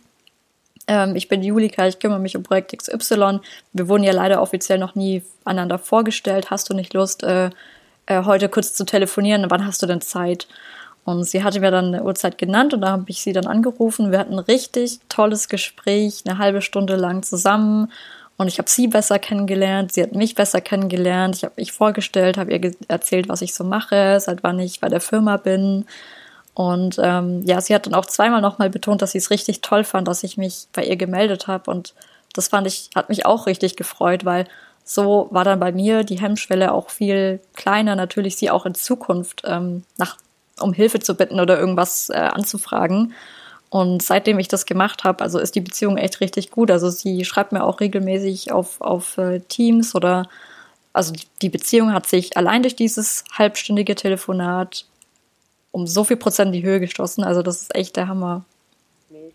ähm, 0.88 1.16
ich 1.16 1.28
bin 1.28 1.44
Julika, 1.44 1.88
ich 1.88 2.00
kümmere 2.00 2.20
mich 2.20 2.36
um 2.36 2.44
Projekt 2.44 2.76
XY. 2.76 3.40
Wir 3.74 3.88
wurden 3.88 4.04
ja 4.04 4.12
leider 4.12 4.42
offiziell 4.42 4.80
noch 4.80 4.96
nie 4.96 5.22
einander 5.46 5.78
vorgestellt. 5.78 6.50
Hast 6.50 6.70
du 6.70 6.74
nicht 6.74 6.94
Lust, 6.94 7.24
äh, 7.24 7.52
äh, 8.10 8.24
heute 8.26 8.50
kurz 8.50 8.74
zu 8.74 8.86
telefonieren, 8.86 9.46
wann 9.50 9.66
hast 9.66 9.82
du 9.82 9.86
denn 9.86 10.02
Zeit? 10.02 10.48
Und 11.06 11.24
sie 11.24 11.44
hatte 11.44 11.62
mir 11.62 11.72
dann 11.72 11.94
eine 11.94 12.04
Uhrzeit 12.04 12.38
genannt 12.38 12.74
und 12.74 12.82
da 12.82 12.90
habe 12.90 13.06
ich 13.08 13.22
sie 13.22 13.34
dann 13.34 13.48
angerufen. 13.48 14.12
Wir 14.12 14.20
hatten 14.20 14.34
ein 14.34 14.40
richtig 14.40 15.00
tolles 15.10 15.48
Gespräch, 15.48 16.24
eine 16.26 16.38
halbe 16.38 16.62
Stunde 16.62 16.96
lang 16.96 17.24
zusammen. 17.24 17.92
Und 18.38 18.48
ich 18.48 18.58
habe 18.58 18.70
sie 18.70 18.88
besser 18.88 19.20
kennengelernt, 19.20 19.94
sie 19.94 20.02
hat 20.02 20.14
mich 20.14 20.36
besser 20.36 20.62
kennengelernt. 20.62 21.36
Ich 21.36 21.44
habe 21.44 21.54
mich 21.58 21.72
vorgestellt, 21.72 22.38
habe 22.38 22.52
ihr 22.52 22.72
erzählt, 22.88 23.30
was 23.30 23.42
ich 23.42 23.54
so 23.54 23.64
mache, 23.64 24.20
seit 24.20 24.44
wann 24.44 24.60
ich 24.60 24.80
bei 24.80 24.90
der 24.90 25.02
Firma 25.02 25.38
bin. 25.38 25.86
Und 26.54 26.98
ähm, 27.02 27.44
ja, 27.46 27.62
sie 27.62 27.76
hat 27.76 27.86
dann 27.86 27.94
auch 27.94 28.06
zweimal 28.06 28.42
nochmal 28.42 28.70
betont, 28.70 29.02
dass 29.02 29.12
sie 29.12 29.18
es 29.18 29.30
richtig 29.30 29.62
toll 29.62 29.84
fand, 29.84 30.08
dass 30.08 30.24
ich 30.24 30.38
mich 30.38 30.68
bei 30.74 30.84
ihr 30.84 30.96
gemeldet 30.96 31.48
habe. 31.48 31.70
Und 31.70 31.94
das 32.34 32.48
fand 32.48 32.66
ich, 32.68 32.90
hat 32.96 33.10
mich 33.10 33.26
auch 33.26 33.46
richtig 33.46 33.76
gefreut, 33.76 34.26
weil 34.26 34.46
so 34.92 35.28
war 35.30 35.44
dann 35.44 35.60
bei 35.60 35.72
mir 35.72 36.04
die 36.04 36.20
Hemmschwelle 36.20 36.74
auch 36.74 36.90
viel 36.90 37.40
kleiner, 37.54 37.96
natürlich 37.96 38.38
sie 38.38 38.50
auch 38.50 38.66
in 38.66 38.74
Zukunft 38.74 39.44
ähm, 39.46 39.84
nach, 39.98 40.18
um 40.60 40.74
Hilfe 40.74 41.00
zu 41.00 41.14
bitten 41.14 41.40
oder 41.40 41.60
irgendwas 41.60 42.10
äh, 42.10 42.16
anzufragen. 42.16 43.14
Und 43.70 44.02
seitdem 44.02 44.40
ich 44.40 44.48
das 44.48 44.66
gemacht 44.66 45.04
habe, 45.04 45.24
also 45.24 45.38
ist 45.38 45.54
die 45.54 45.62
Beziehung 45.62 45.98
echt 45.98 46.22
richtig 46.22 46.50
gut. 46.50 46.72
Also 46.72 46.90
sie 46.90 47.24
schreibt 47.24 47.52
mir 47.52 47.66
auch 47.66 47.82
regelmäßig 47.82 48.52
auf, 48.52 48.82
auf 48.82 49.20
äh, 49.20 49.42
Teams 49.42 49.94
oder 49.94 50.28
also 50.92 51.14
die 51.44 51.50
Beziehung 51.50 51.94
hat 51.94 52.08
sich 52.08 52.36
allein 52.36 52.64
durch 52.64 52.76
dieses 52.76 53.26
halbstündige 53.38 53.94
Telefonat 53.94 54.86
um 55.70 55.86
so 55.86 56.04
viel 56.04 56.18
Prozent 56.18 56.48
in 56.48 56.62
die 56.62 56.68
Höhe 56.68 56.80
gestoßen. 56.80 57.24
Also 57.24 57.44
das 57.44 57.62
ist 57.62 57.76
echt 57.76 57.96
der 57.96 58.08
Hammer. 58.08 58.44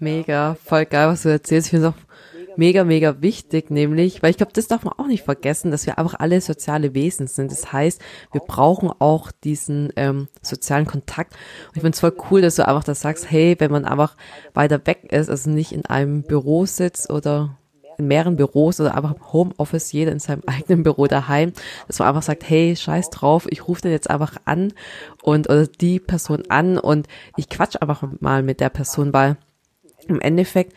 Mega, 0.01 0.57
voll 0.65 0.85
geil, 0.85 1.07
was 1.07 1.23
du 1.23 1.29
erzählst. 1.29 1.69
Ich 1.69 1.71
finde 1.71 1.87
es 1.87 1.95
auch 1.95 2.15
mega, 2.57 2.85
mega 2.85 3.21
wichtig, 3.21 3.71
nämlich, 3.71 4.23
weil 4.23 4.31
ich 4.31 4.37
glaube, 4.37 4.53
das 4.53 4.69
darf 4.69 4.85
man 4.85 4.95
auch 4.95 5.07
nicht 5.07 5.25
vergessen, 5.25 5.71
dass 5.71 5.87
wir 5.87 5.99
einfach 5.99 6.19
alle 6.19 6.41
soziale 6.41 6.95
Wesen 6.95 7.27
sind. 7.27 7.51
Das 7.51 7.73
heißt, 7.73 8.01
wir 8.33 8.41
brauchen 8.41 8.91
auch 8.99 9.31
diesen 9.33 9.93
ähm, 9.97 10.29
sozialen 10.43 10.87
Kontakt. 10.87 11.33
Und 11.69 11.77
ich 11.77 11.83
finde 11.83 11.95
es 11.95 12.01
voll 12.01 12.15
cool, 12.31 12.43
dass 12.43 12.57
du 12.57 12.67
einfach 12.67 12.85
da 12.85 12.95
sagst, 12.95 13.31
hey, 13.31 13.57
wenn 13.59 13.71
man 13.71 13.85
einfach 13.85 14.17
weiter 14.55 14.81
weg 14.87 15.13
ist, 15.13 15.31
also 15.31 15.51
nicht 15.51 15.73
in 15.73 15.85
einem 15.87 16.23
Büro 16.23 16.67
sitzt 16.67 17.11
oder 17.11 17.57
in 17.99 18.09
mehreren 18.09 18.37
Büros 18.37 18.81
oder 18.81 18.97
einfach 18.97 19.15
im 19.15 19.33
Homeoffice, 19.33 19.93
jeder 19.93 20.13
in 20.13 20.19
seinem 20.19 20.43
eigenen 20.47 20.83
Büro 20.83 21.07
daheim, 21.07 21.53
dass 21.87 21.99
man 21.99 22.09
einfach 22.09 22.23
sagt, 22.23 22.49
hey, 22.49 22.77
scheiß 22.77 23.11
drauf, 23.11 23.47
ich 23.51 23.69
rufe 23.69 23.83
den 23.83 23.93
jetzt 23.93 24.11
einfach 24.11 24.37
an 24.45 24.73
und 25.23 25.49
oder 25.49 25.67
die 25.67 26.01
Person 26.01 26.45
an 26.49 26.79
und 26.79 27.07
ich 27.37 27.49
quatsch 27.49 27.77
einfach 27.81 28.05
mal 28.21 28.43
mit 28.43 28.61
der 28.61 28.71
Person, 28.71 29.13
weil 29.13 29.37
im 30.07 30.21
Endeffekt 30.21 30.75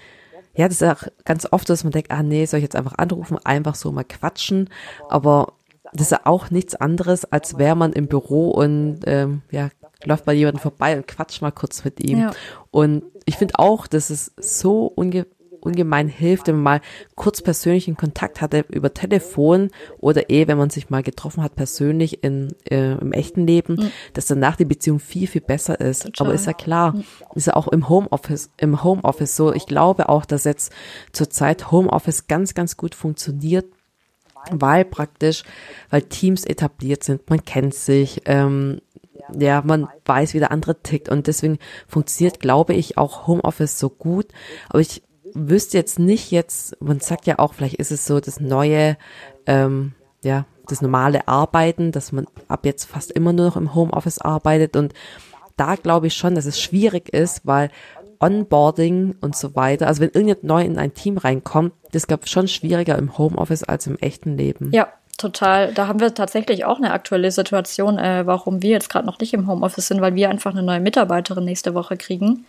ja, 0.57 0.67
das 0.67 0.81
ist 0.81 0.89
auch 0.89 1.07
ganz 1.23 1.47
oft, 1.51 1.69
dass 1.69 1.83
man 1.83 1.91
denkt, 1.91 2.11
ah 2.11 2.23
nee, 2.23 2.45
soll 2.45 2.57
ich 2.57 2.63
jetzt 2.63 2.75
einfach 2.75 2.95
anrufen, 2.97 3.37
einfach 3.43 3.75
so 3.75 3.91
mal 3.91 4.03
quatschen. 4.03 4.69
Aber 5.07 5.53
das 5.93 6.07
ist 6.07 6.11
ja 6.11 6.21
auch 6.25 6.49
nichts 6.49 6.75
anderes, 6.75 7.25
als 7.25 7.57
wäre 7.57 7.75
man 7.75 7.93
im 7.93 8.07
Büro 8.07 8.49
und 8.49 9.01
ähm, 9.05 9.43
ja, 9.51 9.69
läuft 10.03 10.25
bei 10.25 10.33
jemandem 10.33 10.61
vorbei 10.61 10.97
und 10.97 11.07
quatscht 11.07 11.41
mal 11.41 11.51
kurz 11.51 11.85
mit 11.85 11.99
ihm. 11.99 12.19
Ja. 12.19 12.31
Und 12.71 13.03
ich 13.25 13.37
finde 13.37 13.59
auch, 13.59 13.87
dass 13.87 14.09
es 14.09 14.33
so 14.37 14.85
unge 14.87 15.27
ungemein 15.67 16.07
hilft, 16.07 16.47
wenn 16.47 16.55
man 16.55 16.63
mal 16.63 16.81
kurz 17.15 17.41
persönlichen 17.41 17.97
Kontakt 17.97 18.41
hatte 18.41 18.65
über 18.69 18.93
Telefon 18.93 19.69
oder 19.99 20.29
eh, 20.29 20.47
wenn 20.47 20.57
man 20.57 20.69
sich 20.69 20.89
mal 20.89 21.03
getroffen 21.03 21.43
hat 21.43 21.55
persönlich 21.55 22.23
in, 22.23 22.53
äh, 22.69 22.93
im 22.93 23.11
echten 23.11 23.45
Leben, 23.45 23.75
mhm. 23.75 23.91
dass 24.13 24.25
danach 24.25 24.55
die 24.55 24.65
Beziehung 24.65 24.99
viel, 24.99 25.27
viel 25.27 25.41
besser 25.41 25.79
ist. 25.79 26.03
Total. 26.03 26.27
Aber 26.27 26.35
ist 26.35 26.47
ja 26.47 26.53
klar, 26.53 26.93
mhm. 26.93 27.03
ist 27.35 27.47
ja 27.47 27.55
auch 27.55 27.67
im 27.67 27.89
Homeoffice, 27.89 28.49
im 28.57 28.83
Homeoffice 28.83 29.35
so. 29.35 29.53
Ich 29.53 29.65
glaube 29.65 30.09
auch, 30.09 30.25
dass 30.25 30.43
jetzt 30.43 30.71
zurzeit 31.11 31.71
Homeoffice 31.71 32.27
ganz, 32.27 32.53
ganz 32.53 32.77
gut 32.77 32.95
funktioniert 32.95 33.65
weil 34.51 34.85
praktisch, 34.85 35.43
weil 35.89 36.03
Teams 36.03 36.45
etabliert 36.45 37.03
sind, 37.03 37.29
man 37.29 37.43
kennt 37.43 37.73
sich, 37.73 38.21
ähm, 38.25 38.79
ja, 39.37 39.61
man 39.61 39.87
weiß, 40.05 40.33
wie 40.33 40.39
der 40.39 40.51
andere 40.51 40.81
tickt 40.81 41.09
und 41.09 41.27
deswegen 41.27 41.59
funktioniert, 41.87 42.39
glaube 42.39 42.73
ich, 42.73 42.97
auch 42.97 43.27
Homeoffice 43.27 43.77
so 43.77 43.89
gut. 43.89 44.27
Aber 44.69 44.79
ich 44.79 45.03
wüsste 45.37 45.77
jetzt 45.77 45.99
nicht 45.99 46.31
jetzt, 46.31 46.81
man 46.81 46.99
sagt 46.99 47.27
ja 47.27 47.39
auch, 47.39 47.53
vielleicht 47.53 47.75
ist 47.75 47.91
es 47.91 48.05
so 48.05 48.19
das 48.19 48.39
neue, 48.39 48.97
ähm, 49.45 49.93
ja, 50.23 50.45
das 50.67 50.81
normale 50.81 51.27
Arbeiten, 51.27 51.91
dass 51.91 52.11
man 52.11 52.27
ab 52.47 52.65
jetzt 52.65 52.85
fast 52.85 53.11
immer 53.11 53.33
nur 53.33 53.45
noch 53.45 53.55
im 53.55 53.73
Homeoffice 53.73 54.19
arbeitet 54.19 54.75
und 54.75 54.93
da 55.55 55.75
glaube 55.75 56.07
ich 56.07 56.13
schon, 56.13 56.35
dass 56.35 56.45
es 56.45 56.59
schwierig 56.59 57.09
ist, 57.13 57.45
weil 57.45 57.69
Onboarding 58.19 59.15
und 59.21 59.35
so 59.35 59.55
weiter, 59.55 59.87
also 59.87 60.01
wenn 60.01 60.09
irgendjemand 60.09 60.43
neu 60.43 60.61
in 60.63 60.77
ein 60.77 60.93
Team 60.93 61.17
reinkommt, 61.17 61.73
das 61.91 62.07
glaube 62.07 62.23
ich 62.25 62.31
schon 62.31 62.47
schwieriger 62.47 62.97
im 62.97 63.17
Homeoffice 63.17 63.63
als 63.63 63.87
im 63.87 63.97
echten 63.99 64.37
Leben. 64.37 64.71
Ja, 64.71 64.87
total. 65.17 65.73
Da 65.73 65.87
haben 65.87 65.99
wir 65.99 66.13
tatsächlich 66.13 66.65
auch 66.65 66.77
eine 66.77 66.91
aktuelle 66.91 67.31
Situation, 67.31 67.97
äh, 67.97 68.25
warum 68.25 68.61
wir 68.61 68.71
jetzt 68.71 68.89
gerade 68.89 69.05
noch 69.05 69.19
nicht 69.19 69.33
im 69.33 69.47
Homeoffice 69.47 69.87
sind, 69.87 70.01
weil 70.01 70.15
wir 70.15 70.29
einfach 70.29 70.51
eine 70.51 70.63
neue 70.63 70.79
Mitarbeiterin 70.79 71.45
nächste 71.45 71.73
Woche 71.73 71.97
kriegen. 71.97 72.45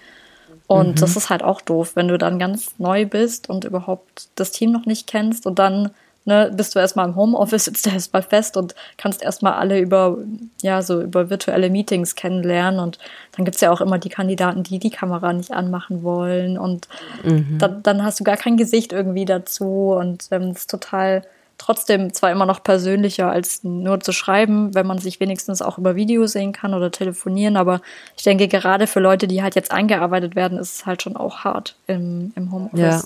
Und 0.69 0.89
mhm. 0.91 0.95
das 0.97 1.17
ist 1.17 1.31
halt 1.31 1.43
auch 1.43 1.61
doof, 1.61 1.93
wenn 1.97 2.09
du 2.09 2.19
dann 2.19 2.39
ganz 2.39 2.79
neu 2.79 3.07
bist 3.07 3.51
und 3.51 3.65
überhaupt 3.65 4.29
das 4.37 4.53
Team 4.53 4.71
noch 4.71 4.87
nicht 4.87 5.07
kennst 5.07 5.47
und 5.47 5.59
dann 5.59 5.91
ne, 6.27 6.53
bist 6.55 6.75
du 6.75 6.79
erstmal 6.79 7.09
im 7.09 7.17
Homeoffice, 7.17 7.65
sitzt 7.65 7.87
du 7.87 7.91
erstmal 7.91 8.23
fest 8.23 8.57
und 8.57 8.75
kannst 8.99 9.23
erstmal 9.23 9.55
alle 9.55 9.81
über, 9.81 10.19
ja, 10.63 10.83
so 10.83 11.01
über 11.01 11.31
virtuelle 11.31 11.71
Meetings 11.71 12.15
kennenlernen. 12.15 12.79
Und 12.81 12.99
dann 13.35 13.45
gibt's 13.47 13.63
ja 13.63 13.73
auch 13.73 13.81
immer 13.81 13.99
die 13.99 14.11
Kandidaten, 14.11 14.63
die 14.63 14.79
die 14.79 14.91
Kamera 14.91 15.33
nicht 15.33 15.53
anmachen 15.53 16.03
wollen. 16.03 16.59
Und 16.59 16.87
mhm. 17.25 17.57
dann, 17.59 17.83
dann 17.83 18.05
hast 18.05 18.21
du 18.21 18.25
gar 18.25 18.37
kein 18.37 18.59
Gesicht 18.59 18.93
irgendwie 18.93 19.25
dazu. 19.25 19.97
Und 19.99 20.29
ähm, 20.31 20.53
das 20.53 20.61
ist 20.61 20.71
total 20.71 21.23
trotzdem 21.59 22.13
zwar 22.15 22.31
immer 22.31 22.47
noch 22.47 22.63
persönlicher 22.63 23.31
als 23.31 23.65
nur 23.65 24.01
zu 24.01 24.13
schreiben, 24.13 24.75
wenn 24.75 24.87
man 24.87 24.99
sich 24.99 25.21
wenigstens 25.21 25.61
auch 25.61 25.77
über 25.79 25.97
Video 25.97 26.27
sehen 26.27 26.53
kann 26.53 26.73
oder 26.73 26.91
telefonieren. 26.91 27.57
Aber 27.57 27.81
ich 28.17 28.23
denke, 28.23 28.49
gerade 28.49 28.87
für 28.87 29.01
Leute, 29.01 29.27
die 29.29 29.43
halt 29.43 29.55
jetzt 29.55 29.73
eingearbeitet 29.73 30.37
werden, 30.37 30.59
ist 30.59 30.77
es 30.77 30.87
halt 30.87 31.03
schon 31.03 31.17
auch 31.17 31.39
hart 31.41 31.77
im, 31.87 32.33
im 32.37 32.53
Homeoffice. 32.53 32.79
Ja, 32.79 33.03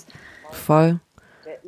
voll. 0.53 1.01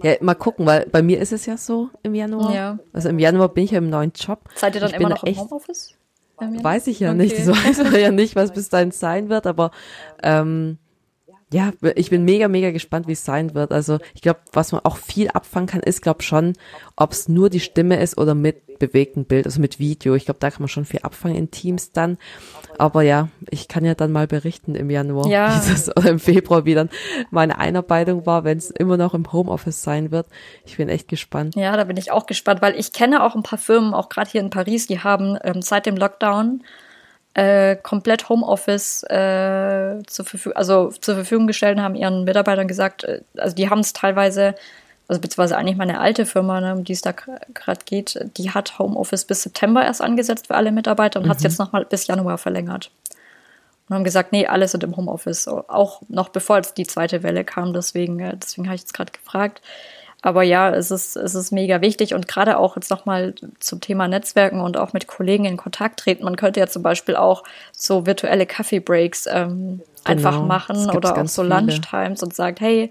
Ja, 0.02 0.14
mal 0.20 0.34
gucken, 0.34 0.66
weil 0.66 0.86
bei 0.86 1.02
mir 1.02 1.20
ist 1.20 1.32
es 1.32 1.46
ja 1.46 1.56
so 1.56 1.88
im 2.02 2.14
Januar. 2.14 2.54
Ja. 2.54 2.78
Also 2.92 3.08
im 3.08 3.18
Januar 3.18 3.48
bin 3.48 3.64
ich 3.64 3.70
ja 3.72 3.78
im 3.78 3.90
neuen 3.90 4.12
Job. 4.14 4.40
Seid 4.54 4.74
ihr 4.74 4.80
dann 4.80 4.90
ich 4.90 4.96
immer 4.96 5.08
noch 5.08 5.22
im 5.22 5.36
Homeoffice? 5.36 5.94
Weiß 6.36 6.88
ich 6.88 7.00
ja 7.00 7.10
okay. 7.10 7.18
nicht. 7.18 7.38
Das 7.38 7.48
weiß 7.48 7.84
man 7.84 8.00
ja 8.00 8.10
nicht, 8.10 8.34
was 8.34 8.52
bis 8.54 8.68
dahin 8.68 8.90
sein 8.90 9.28
wird, 9.28 9.46
aber 9.46 9.70
ähm, 10.22 10.78
ja, 11.54 11.72
ich 11.94 12.10
bin 12.10 12.24
mega, 12.24 12.48
mega 12.48 12.72
gespannt, 12.72 13.06
wie 13.06 13.12
es 13.12 13.24
sein 13.24 13.54
wird. 13.54 13.70
Also 13.70 13.98
ich 14.12 14.22
glaube, 14.22 14.40
was 14.52 14.72
man 14.72 14.80
auch 14.84 14.96
viel 14.96 15.28
abfangen 15.28 15.68
kann, 15.68 15.82
ist, 15.82 16.02
glaube 16.02 16.24
schon, 16.24 16.54
ob 16.96 17.12
es 17.12 17.28
nur 17.28 17.48
die 17.48 17.60
Stimme 17.60 18.00
ist 18.00 18.18
oder 18.18 18.34
mit 18.34 18.78
bewegtem 18.80 19.24
Bild, 19.24 19.46
also 19.46 19.60
mit 19.60 19.78
Video. 19.78 20.16
Ich 20.16 20.24
glaube, 20.24 20.40
da 20.40 20.50
kann 20.50 20.62
man 20.62 20.68
schon 20.68 20.84
viel 20.84 20.98
abfangen 21.04 21.36
in 21.36 21.52
Teams 21.52 21.92
dann. 21.92 22.18
Aber 22.76 23.02
ja, 23.02 23.28
ich 23.50 23.68
kann 23.68 23.84
ja 23.84 23.94
dann 23.94 24.10
mal 24.10 24.26
berichten 24.26 24.74
im 24.74 24.90
Januar 24.90 25.28
ja. 25.28 25.54
dieses, 25.54 25.96
oder 25.96 26.10
im 26.10 26.18
Februar, 26.18 26.64
wie 26.64 26.74
dann 26.74 26.90
meine 27.30 27.56
Einarbeitung 27.56 28.26
war, 28.26 28.42
wenn 28.42 28.58
es 28.58 28.70
immer 28.72 28.96
noch 28.96 29.14
im 29.14 29.32
Homeoffice 29.32 29.80
sein 29.80 30.10
wird. 30.10 30.26
Ich 30.66 30.76
bin 30.76 30.88
echt 30.88 31.06
gespannt. 31.06 31.54
Ja, 31.54 31.76
da 31.76 31.84
bin 31.84 31.96
ich 31.96 32.10
auch 32.10 32.26
gespannt, 32.26 32.62
weil 32.62 32.74
ich 32.74 32.92
kenne 32.92 33.22
auch 33.22 33.36
ein 33.36 33.44
paar 33.44 33.60
Firmen, 33.60 33.94
auch 33.94 34.08
gerade 34.08 34.28
hier 34.28 34.40
in 34.40 34.50
Paris, 34.50 34.88
die 34.88 34.98
haben 34.98 35.38
ähm, 35.44 35.62
seit 35.62 35.86
dem 35.86 35.96
Lockdown 35.96 36.64
äh, 37.34 37.76
komplett 37.76 38.28
Homeoffice 38.28 39.02
äh, 39.04 40.02
zur, 40.06 40.24
Verfügung, 40.24 40.56
also 40.56 40.88
zur 40.88 41.16
Verfügung 41.16 41.46
gestellt 41.46 41.76
und 41.78 41.82
haben 41.82 41.96
ihren 41.96 42.24
Mitarbeitern 42.24 42.68
gesagt, 42.68 43.04
äh, 43.04 43.22
also 43.36 43.56
die 43.56 43.68
haben 43.68 43.80
es 43.80 43.92
teilweise, 43.92 44.54
also 45.08 45.20
beziehungsweise 45.20 45.56
eigentlich 45.56 45.76
meine 45.76 46.00
alte 46.00 46.26
Firma, 46.26 46.60
ne, 46.60 46.72
um 46.74 46.84
die 46.84 46.92
es 46.92 47.02
da 47.02 47.12
gerade 47.12 47.84
geht, 47.84 48.24
die 48.36 48.52
hat 48.52 48.78
Homeoffice 48.78 49.24
bis 49.24 49.42
September 49.42 49.84
erst 49.84 50.00
angesetzt 50.00 50.46
für 50.46 50.54
alle 50.54 50.70
Mitarbeiter 50.70 51.18
und 51.18 51.26
mhm. 51.26 51.30
hat 51.30 51.38
es 51.38 51.42
jetzt 51.42 51.58
nochmal 51.58 51.84
bis 51.84 52.06
Januar 52.06 52.38
verlängert. 52.38 52.92
Und 53.88 53.96
haben 53.96 54.04
gesagt, 54.04 54.32
nee, 54.32 54.46
alle 54.46 54.68
sind 54.68 54.84
im 54.84 54.96
Homeoffice, 54.96 55.48
auch 55.48 56.02
noch 56.08 56.28
bevor 56.28 56.56
jetzt 56.56 56.78
die 56.78 56.86
zweite 56.86 57.22
Welle 57.22 57.44
kam, 57.44 57.72
deswegen, 57.72 58.20
äh, 58.20 58.36
deswegen 58.36 58.68
habe 58.68 58.76
ich 58.76 58.82
jetzt 58.82 58.94
gerade 58.94 59.12
gefragt. 59.12 59.60
Aber 60.24 60.42
ja, 60.42 60.70
es 60.70 60.90
ist, 60.90 61.16
es 61.16 61.34
ist 61.34 61.52
mega 61.52 61.82
wichtig 61.82 62.14
und 62.14 62.26
gerade 62.26 62.56
auch 62.56 62.76
jetzt 62.76 62.90
nochmal 62.90 63.34
zum 63.60 63.82
Thema 63.82 64.08
Netzwerken 64.08 64.62
und 64.62 64.78
auch 64.78 64.94
mit 64.94 65.06
Kollegen 65.06 65.44
in 65.44 65.58
Kontakt 65.58 66.00
treten. 66.00 66.24
Man 66.24 66.36
könnte 66.36 66.60
ja 66.60 66.66
zum 66.66 66.82
Beispiel 66.82 67.14
auch 67.14 67.44
so 67.72 68.06
virtuelle 68.06 68.46
Kaffee-Breaks 68.46 69.26
ähm, 69.26 69.52
genau, 69.52 69.82
einfach 70.04 70.42
machen 70.42 70.88
oder 70.88 71.20
auch 71.20 71.28
so 71.28 71.42
viele. 71.42 71.54
Lunchtimes 71.54 72.22
und 72.22 72.34
sagt, 72.34 72.62
hey, 72.62 72.88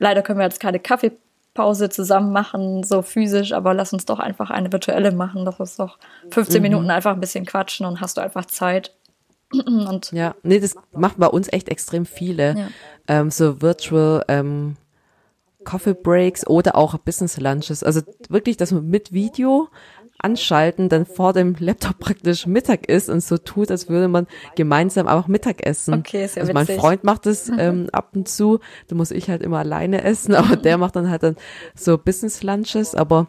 leider 0.00 0.22
können 0.22 0.40
wir 0.40 0.44
jetzt 0.44 0.58
keine 0.58 0.80
Kaffeepause 0.80 1.88
zusammen 1.88 2.32
machen, 2.32 2.82
so 2.82 3.00
physisch, 3.02 3.52
aber 3.52 3.72
lass 3.72 3.92
uns 3.92 4.04
doch 4.04 4.18
einfach 4.18 4.50
eine 4.50 4.72
virtuelle 4.72 5.12
machen. 5.12 5.44
Das 5.44 5.60
ist 5.60 5.78
doch 5.78 5.98
15 6.32 6.56
mhm. 6.56 6.62
Minuten 6.62 6.90
einfach 6.90 7.12
ein 7.12 7.20
bisschen 7.20 7.46
quatschen 7.46 7.86
und 7.86 8.00
hast 8.00 8.16
du 8.16 8.22
einfach 8.22 8.46
Zeit. 8.46 8.92
Und 9.52 10.10
ja, 10.10 10.34
nee, 10.42 10.58
das 10.58 10.74
machen 10.90 11.14
bei 11.18 11.28
uns 11.28 11.46
echt 11.52 11.68
extrem 11.68 12.04
viele. 12.04 12.58
Ja. 12.58 12.68
Ähm, 13.06 13.30
so 13.30 13.62
Virtual 13.62 14.24
ähm, 14.26 14.76
Coffee 15.66 15.94
Breaks 15.94 16.46
oder 16.46 16.76
auch 16.76 16.96
Business 16.96 17.38
Lunches. 17.38 17.82
Also 17.82 18.00
wirklich, 18.30 18.56
dass 18.56 18.72
man 18.72 18.88
mit 18.88 19.12
Video 19.12 19.68
anschalten, 20.18 20.88
dann 20.88 21.04
vor 21.04 21.34
dem 21.34 21.54
Laptop 21.58 21.98
praktisch 21.98 22.46
Mittag 22.46 22.88
ist 22.88 23.10
und 23.10 23.22
so 23.22 23.36
tut, 23.36 23.70
als 23.70 23.88
würde 23.90 24.08
man 24.08 24.26
gemeinsam 24.54 25.08
auch 25.08 25.26
Mittag 25.28 25.66
essen. 25.66 25.94
Okay, 25.94 26.26
ja 26.34 26.40
also 26.40 26.52
mein 26.54 26.66
Freund 26.66 27.04
macht 27.04 27.26
es 27.26 27.50
ähm, 27.58 27.88
ab 27.92 28.10
und 28.14 28.28
zu, 28.28 28.60
da 28.88 28.94
muss 28.94 29.10
ich 29.10 29.28
halt 29.28 29.42
immer 29.42 29.58
alleine 29.58 30.02
essen, 30.04 30.34
aber 30.36 30.56
der 30.56 30.78
macht 30.78 30.96
dann 30.96 31.10
halt 31.10 31.22
dann 31.22 31.36
so 31.74 31.98
Business 31.98 32.42
Lunches, 32.42 32.94
aber 32.94 33.26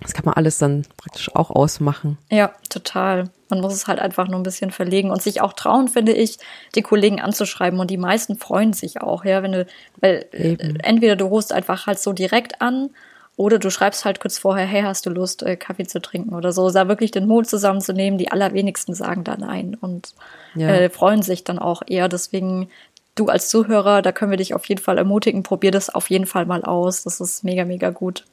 das 0.00 0.14
kann 0.14 0.24
man 0.24 0.34
alles 0.34 0.58
dann 0.58 0.86
praktisch 0.96 1.34
auch 1.34 1.50
ausmachen. 1.50 2.16
Ja, 2.30 2.52
total. 2.68 3.30
Man 3.50 3.60
muss 3.60 3.74
es 3.74 3.86
halt 3.86 3.98
einfach 3.98 4.28
nur 4.28 4.40
ein 4.40 4.44
bisschen 4.44 4.70
verlegen 4.70 5.10
und 5.10 5.22
sich 5.22 5.40
auch 5.40 5.52
trauen, 5.52 5.88
finde 5.88 6.12
ich, 6.12 6.38
die 6.74 6.82
Kollegen 6.82 7.20
anzuschreiben. 7.20 7.78
Und 7.78 7.90
die 7.90 7.98
meisten 7.98 8.36
freuen 8.36 8.72
sich 8.72 9.02
auch, 9.02 9.24
ja, 9.24 9.42
wenn 9.42 9.52
du, 9.52 9.66
weil 10.00 10.26
Eben. 10.32 10.76
entweder 10.80 11.16
du 11.16 11.26
rufst 11.26 11.52
einfach 11.52 11.86
halt 11.86 11.98
so 11.98 12.12
direkt 12.12 12.62
an 12.62 12.90
oder 13.36 13.58
du 13.58 13.70
schreibst 13.70 14.04
halt 14.04 14.20
kurz 14.20 14.38
vorher, 14.38 14.66
hey, 14.66 14.82
hast 14.82 15.04
du 15.06 15.10
Lust, 15.10 15.42
äh, 15.42 15.56
Kaffee 15.56 15.86
zu 15.86 16.00
trinken 16.00 16.34
oder 16.34 16.52
so. 16.52 16.70
Da 16.70 16.88
wirklich 16.88 17.10
den 17.10 17.26
Mut 17.26 17.46
zusammenzunehmen. 17.46 18.18
Die 18.18 18.32
allerwenigsten 18.32 18.94
sagen 18.94 19.24
da 19.24 19.36
nein 19.36 19.76
und 19.78 20.14
ja. 20.54 20.68
äh, 20.68 20.90
freuen 20.90 21.22
sich 21.22 21.44
dann 21.44 21.58
auch 21.58 21.82
eher. 21.86 22.08
Deswegen, 22.08 22.70
du 23.14 23.26
als 23.26 23.48
Zuhörer, 23.48 24.00
da 24.02 24.12
können 24.12 24.30
wir 24.30 24.38
dich 24.38 24.54
auf 24.54 24.66
jeden 24.66 24.80
Fall 24.80 24.96
ermutigen. 24.98 25.42
Probier 25.42 25.70
das 25.70 25.90
auf 25.90 26.08
jeden 26.08 26.26
Fall 26.26 26.46
mal 26.46 26.64
aus. 26.64 27.02
Das 27.02 27.20
ist 27.20 27.44
mega, 27.44 27.64
mega 27.64 27.90
gut. 27.90 28.24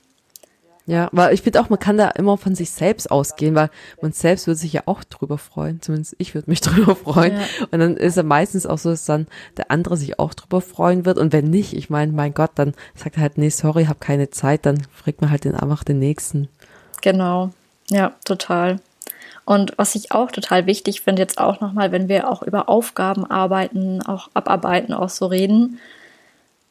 Ja, 0.90 1.10
weil 1.12 1.34
ich 1.34 1.42
finde 1.42 1.60
auch, 1.60 1.68
man 1.68 1.80
kann 1.80 1.98
da 1.98 2.08
immer 2.12 2.38
von 2.38 2.56
sich 2.56 2.72
selbst 2.72 3.12
ausgehen, 3.12 3.56
weil 3.56 3.70
man 4.02 4.14
selbst 4.14 4.48
würde 4.48 4.58
sich 4.58 4.72
ja 4.72 4.84
auch 4.86 5.04
drüber 5.04 5.38
freuen. 5.38 5.82
Zumindest 5.82 6.16
ich 6.18 6.34
würde 6.34 6.50
mich 6.50 6.62
drüber 6.62 6.96
freuen. 6.96 7.34
Ja. 7.34 7.68
Und 7.72 7.80
dann 7.80 7.98
ist 7.98 8.16
ja 8.16 8.24
meistens 8.24 8.66
auch 8.66 8.78
so, 8.78 8.92
dass 8.92 9.04
dann 9.04 9.28
der 9.58 9.70
andere 9.70 9.98
sich 9.98 10.18
auch 10.18 10.34
drüber 10.34 10.62
freuen 10.62 11.06
wird. 11.06 11.18
Und 11.18 11.34
wenn 11.34 11.50
nicht, 11.50 11.74
ich 11.74 11.90
meine, 11.90 12.14
mein 12.14 12.34
Gott, 12.34 12.52
dann 12.56 12.74
sagt 12.96 13.18
er 13.18 13.24
halt, 13.24 13.38
nee, 13.38 13.50
sorry, 13.50 13.86
hab 13.86 14.00
keine 14.00 14.30
Zeit, 14.30 14.66
dann 14.66 14.82
fragt 14.94 15.20
man 15.20 15.30
halt 15.30 15.44
den 15.44 15.56
einfach 15.56 15.84
den 15.84 16.00
nächsten. 16.00 16.48
Genau. 17.02 17.52
Ja, 17.90 18.14
total. 18.24 18.80
Und 19.44 19.74
was 19.78 19.96
ich 19.96 20.14
auch 20.14 20.32
total 20.32 20.68
wichtig 20.68 21.02
finde, 21.02 21.22
jetzt 21.22 21.38
auch 21.38 21.60
nochmal, 21.60 21.92
wenn 21.92 22.08
wir 22.08 22.30
auch 22.30 22.44
über 22.44 22.70
Aufgaben 22.70 23.26
arbeiten, 23.26 24.02
auch 24.02 24.30
abarbeiten, 24.34 24.94
auch 24.94 25.10
so 25.10 25.26
reden. 25.26 25.80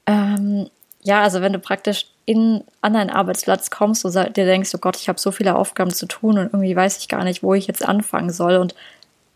Ähm, 0.07 0.71
ja, 1.07 1.23
also 1.23 1.41
wenn 1.41 1.53
du 1.53 1.61
praktisch 1.61 2.07
in, 2.25 2.65
an 2.81 2.95
deinen 2.95 3.11
Arbeitsplatz 3.11 3.71
kommst 3.71 4.05
und 4.05 4.15
dir 4.15 4.45
denkst, 4.45 4.75
oh 4.75 4.79
Gott, 4.79 4.97
ich 4.97 5.09
habe 5.09 5.21
so 5.21 5.31
viele 5.31 5.55
Aufgaben 5.55 5.93
zu 5.93 6.07
tun 6.07 6.37
und 6.37 6.47
irgendwie 6.47 6.75
weiß 6.75 6.99
ich 6.99 7.07
gar 7.07 7.23
nicht, 7.23 7.45
wo 7.45 7.55
ich 7.55 7.69
jetzt 7.69 7.87
anfangen 7.87 8.31
soll. 8.31 8.57
Und 8.57 8.75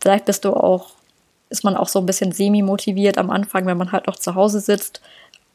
vielleicht 0.01 0.25
bist 0.25 0.43
du 0.43 0.53
auch, 0.53 0.89
ist 1.49 1.63
man 1.63 1.77
auch 1.77 1.87
so 1.87 1.99
ein 1.99 2.05
bisschen 2.05 2.33
semi-motiviert 2.33 3.17
am 3.17 3.29
Anfang, 3.29 3.65
wenn 3.65 3.77
man 3.77 3.93
halt 3.93 4.07
noch 4.07 4.17
zu 4.17 4.35
Hause 4.35 4.59
sitzt. 4.59 4.99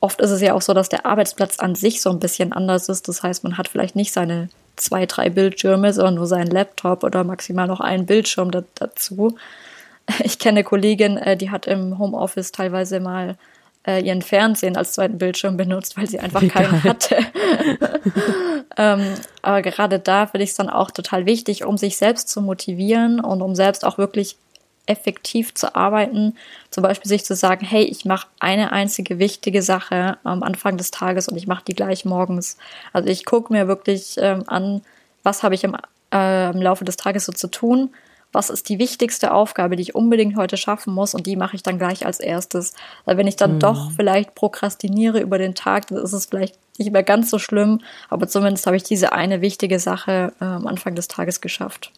Oft 0.01 0.23
ist 0.23 0.31
es 0.31 0.41
ja 0.41 0.55
auch 0.55 0.63
so, 0.63 0.73
dass 0.73 0.89
der 0.89 1.05
Arbeitsplatz 1.05 1.59
an 1.59 1.75
sich 1.75 2.01
so 2.01 2.09
ein 2.09 2.19
bisschen 2.19 2.55
anders 2.55 2.89
ist. 2.89 3.09
Das 3.09 3.23
heißt, 3.23 3.45
man 3.45 3.59
hat 3.59 3.69
vielleicht 3.69 3.95
nicht 3.95 4.15
seine 4.15 4.49
zwei, 4.77 5.05
drei 5.05 5.29
Bildschirme, 5.29 5.93
sondern 5.93 6.15
nur 6.15 6.27
seinen 6.27 6.51
Laptop 6.51 7.05
oder 7.05 7.25
maximal 7.25 7.67
noch 7.67 7.81
einen 7.81 8.07
Bildschirm 8.07 8.51
dazu. 8.77 9.37
Ich 10.25 10.39
kenne 10.39 10.61
eine 10.61 10.65
Kollegin, 10.65 11.19
äh, 11.19 11.37
die 11.37 11.51
hat 11.51 11.67
im 11.67 11.99
Homeoffice 11.99 12.53
teilweise 12.53 13.01
mal 13.01 13.37
äh, 13.87 14.01
ihren 14.01 14.23
Fernsehen 14.23 14.77
als 14.77 14.93
zweiten 14.93 15.19
Bildschirm 15.19 15.57
benutzt, 15.57 15.97
weil 15.97 16.09
sie 16.09 16.19
einfach 16.19 16.43
Wie 16.43 16.49
keinen 16.49 16.83
geil. 16.83 16.83
hatte. 16.83 17.17
ähm, 18.77 19.15
aber 19.43 19.63
gerade 19.63 19.99
da 19.99 20.27
finde 20.27 20.45
ich 20.45 20.51
es 20.51 20.57
dann 20.57 20.69
auch 20.69 20.91
total 20.91 21.27
wichtig, 21.27 21.65
um 21.65 21.79
sich 21.79 21.97
selbst 21.97 22.29
zu 22.29 22.41
motivieren 22.41 23.21
und 23.21 23.43
um 23.43 23.55
selbst 23.55 23.85
auch 23.85 23.99
wirklich 23.99 24.37
effektiv 24.87 25.55
zu 25.55 25.75
arbeiten. 25.75 26.37
Zum 26.71 26.83
Beispiel 26.83 27.09
sich 27.09 27.25
zu 27.25 27.35
sagen, 27.35 27.67
hey, 27.67 27.85
ich 27.85 28.05
mache 28.05 28.29
eine 28.39 28.73
einzige 28.73 29.19
wichtige 29.19 29.63
Sache 29.63 30.19
am 30.23 30.43
Anfang 30.43 30.77
des 30.77 30.91
Tages 30.91 31.29
und 31.29 31.37
ich 31.37 31.47
mache 31.47 31.65
die 31.67 31.75
gleich 31.75 32.05
morgens. 32.05 32.57
Also 32.93 33.09
ich 33.09 33.25
gucke 33.25 33.53
mir 33.53 33.69
wirklich 33.69 34.17
ähm, 34.19 34.45
an, 34.47 34.83
was 35.23 35.43
habe 35.43 35.55
ich 35.55 35.65
im, 35.65 35.77
äh, 36.13 36.51
im 36.51 36.63
Laufe 36.63 36.85
des 36.85 36.97
Tages 36.97 37.27
so 37.27 37.33
zu 37.33 37.49
tun 37.49 37.91
was 38.33 38.51
ist 38.51 38.69
die 38.69 38.79
wichtigste 38.79 39.33
Aufgabe, 39.33 39.77
die 39.77 39.83
ich 39.83 39.95
unbedingt 39.95 40.37
heute 40.37 40.57
schaffen 40.57 40.93
muss 40.93 41.15
und 41.15 41.27
die 41.27 41.37
mache 41.37 41.57
ich 41.57 41.63
dann 41.63 41.79
gleich 41.79 42.05
als 42.05 42.21
erstes. 42.21 42.75
Weil 43.05 43.17
wenn 43.17 43.27
ich 43.27 43.37
dann 43.37 43.55
mhm. 43.55 43.61
doch 43.61 43.91
vielleicht 43.93 44.35
prokrastiniere 44.35 45.21
über 45.21 45.39
den 45.39 45.55
Tag, 45.55 45.87
dann 45.87 45.99
ist 45.99 46.13
es 46.13 46.27
vielleicht 46.27 46.59
nicht 46.79 46.93
mehr 46.93 47.03
ganz 47.03 47.31
so 47.31 47.39
schlimm, 47.39 47.81
aber 48.11 48.29
zumindest 48.29 48.67
habe 48.67 48.77
ich 48.77 48.83
diese 48.83 49.13
eine 49.13 49.41
wichtige 49.41 49.79
Sache 49.79 50.33
äh, 50.41 50.45
am 50.45 50.67
Anfang 50.67 50.95
des 50.95 51.09
Tages 51.09 51.41
geschafft. 51.41 51.93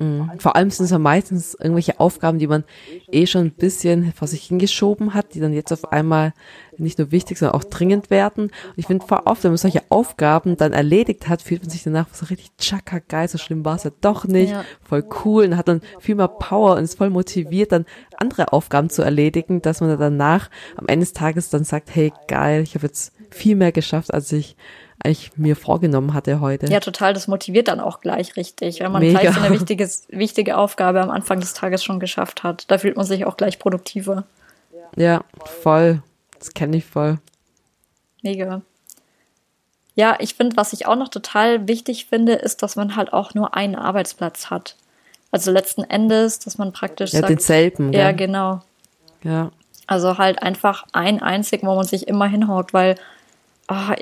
Mhm. 0.00 0.30
Vor 0.38 0.56
allem 0.56 0.70
sind 0.70 0.84
es 0.84 0.90
ja 0.90 0.98
meistens 0.98 1.54
irgendwelche 1.54 2.00
Aufgaben, 2.00 2.38
die 2.38 2.46
man 2.46 2.64
eh 3.12 3.26
schon 3.26 3.46
ein 3.46 3.50
bisschen 3.52 4.12
vor 4.14 4.26
sich 4.26 4.44
hingeschoben 4.44 5.12
hat, 5.12 5.34
die 5.34 5.40
dann 5.40 5.52
jetzt 5.52 5.72
auf 5.72 5.92
einmal 5.92 6.32
nicht 6.78 6.98
nur 6.98 7.12
wichtig, 7.12 7.38
sondern 7.38 7.60
auch 7.60 7.64
dringend 7.64 8.08
werden. 8.08 8.44
Und 8.44 8.74
ich 8.76 8.86
finde 8.86 9.06
vor 9.06 9.26
oft, 9.26 9.44
wenn 9.44 9.50
man 9.50 9.58
solche 9.58 9.82
Aufgaben 9.90 10.56
dann 10.56 10.72
erledigt 10.72 11.28
hat, 11.28 11.42
fühlt 11.42 11.62
man 11.62 11.70
sich 11.70 11.82
danach 11.82 12.06
so 12.12 12.26
richtig 12.26 12.50
tschakka 12.56 13.00
geil, 13.06 13.28
so 13.28 13.36
schlimm 13.36 13.64
war 13.64 13.76
es 13.76 13.84
ja 13.84 13.90
doch 14.00 14.24
nicht, 14.24 14.52
ja. 14.52 14.64
voll 14.82 15.04
cool 15.24 15.44
und 15.44 15.56
hat 15.58 15.68
dann 15.68 15.82
viel 15.98 16.14
mehr 16.14 16.28
Power 16.28 16.76
und 16.76 16.84
ist 16.84 16.96
voll 16.96 17.10
motiviert, 17.10 17.72
dann 17.72 17.84
andere 18.16 18.54
Aufgaben 18.54 18.88
zu 18.88 19.02
erledigen, 19.02 19.60
dass 19.60 19.82
man 19.82 19.90
dann 19.90 20.00
danach 20.00 20.48
am 20.76 20.86
Ende 20.88 21.04
des 21.04 21.12
Tages 21.12 21.50
dann 21.50 21.64
sagt, 21.64 21.94
hey 21.94 22.10
geil, 22.26 22.62
ich 22.62 22.74
habe 22.74 22.86
jetzt 22.86 23.12
viel 23.28 23.56
mehr 23.56 23.72
geschafft, 23.72 24.14
als 24.14 24.32
ich 24.32 24.56
eigentlich 25.04 25.36
mir 25.36 25.56
vorgenommen 25.56 26.14
hatte 26.14 26.40
heute. 26.40 26.66
Ja, 26.66 26.80
total. 26.80 27.14
Das 27.14 27.28
motiviert 27.28 27.68
dann 27.68 27.80
auch 27.80 28.00
gleich 28.00 28.36
richtig, 28.36 28.80
wenn 28.80 28.92
man 28.92 29.02
Mega. 29.02 29.20
gleich 29.20 29.34
so 29.34 29.40
eine 29.40 29.50
wichtige, 29.54 29.88
wichtige 30.08 30.56
Aufgabe 30.56 31.00
am 31.00 31.10
Anfang 31.10 31.40
des 31.40 31.54
Tages 31.54 31.82
schon 31.82 32.00
geschafft 32.00 32.42
hat. 32.42 32.64
Da 32.68 32.78
fühlt 32.78 32.96
man 32.96 33.06
sich 33.06 33.24
auch 33.24 33.36
gleich 33.36 33.58
produktiver. 33.58 34.24
Ja, 34.96 35.24
voll. 35.62 36.02
Das 36.38 36.52
kenne 36.54 36.76
ich 36.76 36.84
voll. 36.84 37.18
Mega. 38.22 38.62
Ja, 39.94 40.16
ich 40.18 40.34
finde, 40.34 40.56
was 40.56 40.72
ich 40.72 40.86
auch 40.86 40.96
noch 40.96 41.08
total 41.08 41.68
wichtig 41.68 42.06
finde, 42.06 42.34
ist, 42.34 42.62
dass 42.62 42.76
man 42.76 42.96
halt 42.96 43.12
auch 43.12 43.34
nur 43.34 43.54
einen 43.54 43.76
Arbeitsplatz 43.76 44.50
hat. 44.50 44.76
Also 45.30 45.50
letzten 45.50 45.84
Endes, 45.84 46.38
dass 46.38 46.58
man 46.58 46.72
praktisch 46.72 47.12
ja, 47.12 47.20
sagt, 47.20 47.30
denselben. 47.30 47.92
Ja, 47.92 48.12
genau. 48.12 48.62
Ja. 49.22 49.50
Also 49.86 50.18
halt 50.18 50.42
einfach 50.42 50.86
ein 50.92 51.22
einzigen, 51.22 51.66
wo 51.66 51.74
man 51.74 51.86
sich 51.86 52.08
immer 52.08 52.26
hinhaut, 52.26 52.72
weil 52.72 52.96
oh, 53.68 53.94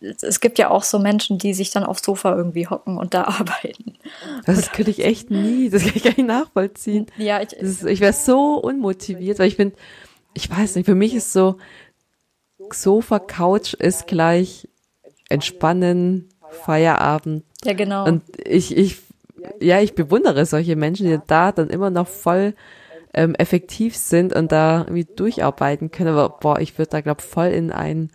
es 0.00 0.40
gibt 0.40 0.58
ja 0.58 0.70
auch 0.70 0.82
so 0.82 0.98
Menschen, 0.98 1.38
die 1.38 1.54
sich 1.54 1.70
dann 1.70 1.84
aufs 1.84 2.04
Sofa 2.04 2.36
irgendwie 2.36 2.66
hocken 2.66 2.98
und 2.98 3.14
da 3.14 3.24
arbeiten. 3.24 3.94
Das 4.44 4.72
könnte 4.72 4.90
ich 4.90 5.04
echt 5.04 5.30
nie, 5.30 5.70
das 5.70 5.82
kann 5.82 5.92
ich 5.94 6.02
gar 6.02 6.10
nicht 6.10 6.26
nachvollziehen. 6.26 7.06
Ja, 7.16 7.40
ich, 7.40 7.52
ist, 7.52 7.84
ich 7.84 8.00
wäre 8.00 8.12
so 8.12 8.56
unmotiviert, 8.56 9.38
weil 9.38 9.48
ich 9.48 9.56
bin, 9.56 9.72
ich 10.34 10.50
weiß 10.50 10.76
nicht, 10.76 10.86
für 10.86 10.94
mich 10.94 11.14
ist 11.14 11.32
so, 11.32 11.56
Sofa, 12.72 13.18
Couch 13.18 13.74
ist 13.74 14.06
gleich 14.06 14.68
entspannen, 15.28 16.28
Feierabend. 16.50 17.44
Ja, 17.64 17.74
genau. 17.74 18.06
Und 18.06 18.22
ich, 18.44 18.76
ich, 18.76 18.98
ja, 19.60 19.80
ich 19.80 19.94
bewundere 19.94 20.46
solche 20.46 20.76
Menschen, 20.76 21.06
die 21.06 21.18
da 21.26 21.52
dann 21.52 21.68
immer 21.68 21.90
noch 21.90 22.08
voll 22.08 22.54
ähm, 23.14 23.34
effektiv 23.34 23.96
sind 23.96 24.34
und 24.34 24.52
da 24.52 24.80
irgendwie 24.80 25.04
durcharbeiten 25.04 25.90
können. 25.90 26.16
Aber 26.16 26.36
boah, 26.40 26.60
ich 26.60 26.78
würde 26.78 26.90
da 26.90 27.00
glaube 27.00 27.22
voll 27.22 27.48
in 27.48 27.72
einen 27.72 28.10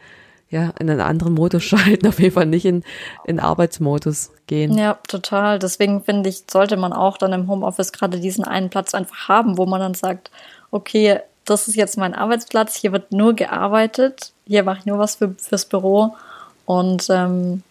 ja, 0.51 0.73
in 0.79 0.89
einen 0.89 1.01
anderen 1.01 1.33
Modus 1.33 1.63
schalten, 1.63 2.07
auf 2.07 2.19
jeden 2.19 2.33
Fall 2.33 2.45
nicht 2.45 2.65
in, 2.65 2.83
in 3.25 3.39
Arbeitsmodus 3.39 4.31
gehen. 4.47 4.77
Ja, 4.77 4.99
total. 5.07 5.57
Deswegen 5.57 6.03
finde 6.03 6.29
ich, 6.29 6.43
sollte 6.51 6.77
man 6.77 6.93
auch 6.93 7.17
dann 7.17 7.33
im 7.33 7.47
Homeoffice 7.47 7.91
gerade 7.91 8.19
diesen 8.19 8.43
einen 8.43 8.69
Platz 8.69 8.93
einfach 8.93 9.27
haben, 9.27 9.57
wo 9.57 9.65
man 9.65 9.79
dann 9.79 9.93
sagt, 9.93 10.29
okay, 10.69 11.19
das 11.45 11.67
ist 11.67 11.75
jetzt 11.75 11.97
mein 11.97 12.13
Arbeitsplatz, 12.13 12.75
hier 12.75 12.91
wird 12.91 13.11
nur 13.11 13.33
gearbeitet, 13.33 14.31
hier 14.45 14.63
mache 14.63 14.79
ich 14.79 14.85
nur 14.85 14.99
was 14.99 15.15
für, 15.15 15.33
fürs 15.39 15.65
Büro 15.65 16.13
und 16.65 17.07
ähm, 17.09 17.63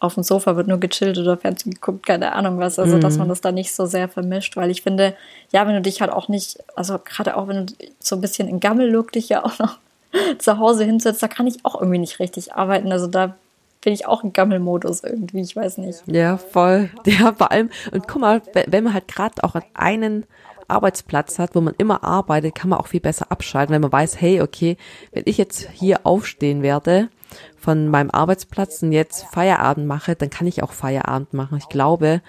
auf 0.00 0.14
dem 0.14 0.22
Sofa 0.22 0.56
wird 0.56 0.68
nur 0.68 0.78
gechillt 0.78 1.16
oder 1.16 1.38
Fernsehen 1.38 1.72
geguckt, 1.72 2.04
keine 2.04 2.34
Ahnung 2.34 2.58
was. 2.58 2.78
Also, 2.78 2.96
mhm. 2.96 3.00
dass 3.00 3.16
man 3.16 3.28
das 3.28 3.40
da 3.40 3.50
nicht 3.50 3.74
so 3.74 3.86
sehr 3.86 4.08
vermischt, 4.08 4.56
weil 4.56 4.70
ich 4.70 4.82
finde, 4.82 5.14
ja, 5.52 5.66
wenn 5.66 5.74
du 5.74 5.80
dich 5.80 6.02
halt 6.02 6.12
auch 6.12 6.28
nicht, 6.28 6.58
also 6.74 6.98
gerade 7.02 7.36
auch 7.36 7.48
wenn 7.48 7.66
du 7.66 7.74
so 7.98 8.16
ein 8.16 8.20
bisschen 8.20 8.46
in 8.46 8.60
Gammel-Look 8.60 9.12
dich 9.12 9.30
ja 9.30 9.42
auch 9.44 9.58
noch 9.58 9.78
zu 10.38 10.58
Hause 10.58 10.84
hinsetzt, 10.84 11.22
da 11.22 11.28
kann 11.28 11.46
ich 11.46 11.64
auch 11.64 11.74
irgendwie 11.80 11.98
nicht 11.98 12.18
richtig 12.18 12.54
arbeiten. 12.54 12.92
Also 12.92 13.06
da 13.06 13.36
bin 13.82 13.92
ich 13.92 14.06
auch 14.06 14.24
im 14.24 14.32
Gammelmodus 14.32 15.04
irgendwie, 15.04 15.40
ich 15.40 15.54
weiß 15.54 15.78
nicht. 15.78 16.02
Ja, 16.06 16.36
voll. 16.36 16.90
Ja, 17.06 17.32
vor 17.32 17.52
allem, 17.52 17.70
und 17.92 18.08
guck 18.08 18.20
mal, 18.20 18.42
wenn 18.66 18.84
man 18.84 18.94
halt 18.94 19.08
gerade 19.08 19.44
auch 19.44 19.54
einen 19.74 20.26
Arbeitsplatz 20.68 21.38
hat, 21.38 21.54
wo 21.54 21.60
man 21.60 21.74
immer 21.78 22.02
arbeitet, 22.02 22.54
kann 22.54 22.70
man 22.70 22.80
auch 22.80 22.88
viel 22.88 23.00
besser 23.00 23.30
abschalten, 23.30 23.72
wenn 23.72 23.82
man 23.82 23.92
weiß, 23.92 24.20
hey, 24.20 24.40
okay, 24.40 24.76
wenn 25.12 25.22
ich 25.26 25.38
jetzt 25.38 25.68
hier 25.72 26.00
aufstehen 26.04 26.62
werde 26.62 27.08
von 27.56 27.88
meinem 27.88 28.10
Arbeitsplatz 28.10 28.82
und 28.82 28.92
jetzt 28.92 29.24
Feierabend 29.26 29.86
mache, 29.86 30.16
dann 30.16 30.30
kann 30.30 30.46
ich 30.46 30.62
auch 30.62 30.72
Feierabend 30.72 31.32
machen. 31.34 31.58
Ich 31.58 31.68
glaube, 31.68 32.22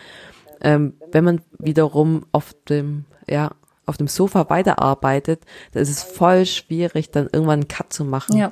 ähm, 0.61 0.93
wenn 1.11 1.23
man 1.23 1.41
wiederum 1.57 2.25
auf 2.31 2.53
dem, 2.69 3.05
ja, 3.27 3.51
auf 3.87 3.97
dem 3.97 4.07
Sofa 4.07 4.49
weiterarbeitet, 4.49 5.41
dann 5.71 5.81
ist 5.81 5.89
es 5.89 6.03
voll 6.03 6.45
schwierig, 6.45 7.09
dann 7.09 7.29
irgendwann 7.31 7.61
einen 7.61 7.67
Cut 7.67 7.91
zu 7.91 8.05
machen. 8.05 8.37
Ja. 8.37 8.51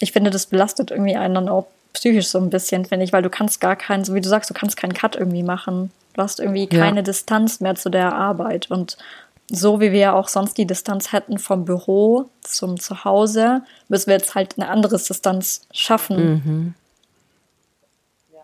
Ich 0.00 0.12
finde, 0.12 0.30
das 0.30 0.46
belastet 0.46 0.90
irgendwie 0.90 1.16
einen 1.16 1.34
dann 1.34 1.48
auch 1.48 1.66
psychisch 1.92 2.26
so 2.26 2.38
ein 2.38 2.50
bisschen, 2.50 2.84
finde 2.84 3.04
ich, 3.04 3.12
weil 3.12 3.22
du 3.22 3.30
kannst 3.30 3.60
gar 3.60 3.76
keinen, 3.76 4.04
so 4.04 4.14
wie 4.14 4.20
du 4.20 4.28
sagst, 4.28 4.50
du 4.50 4.54
kannst 4.54 4.76
keinen 4.76 4.94
Cut 4.94 5.16
irgendwie 5.16 5.42
machen. 5.42 5.90
Du 6.14 6.22
hast 6.22 6.40
irgendwie 6.40 6.66
keine 6.66 6.96
ja. 6.96 7.02
Distanz 7.02 7.60
mehr 7.60 7.76
zu 7.76 7.88
der 7.88 8.14
Arbeit. 8.14 8.70
Und 8.70 8.98
so 9.48 9.80
wie 9.80 9.92
wir 9.92 9.98
ja 9.98 10.12
auch 10.12 10.28
sonst 10.28 10.58
die 10.58 10.66
Distanz 10.66 11.12
hätten 11.12 11.38
vom 11.38 11.64
Büro 11.64 12.26
zum 12.40 12.80
Zuhause, 12.80 13.62
müssen 13.88 14.08
wir 14.08 14.14
jetzt 14.16 14.34
halt 14.34 14.58
eine 14.58 14.68
andere 14.68 14.98
Distanz 14.98 15.66
schaffen. 15.70 16.32
Mhm. 16.32 16.74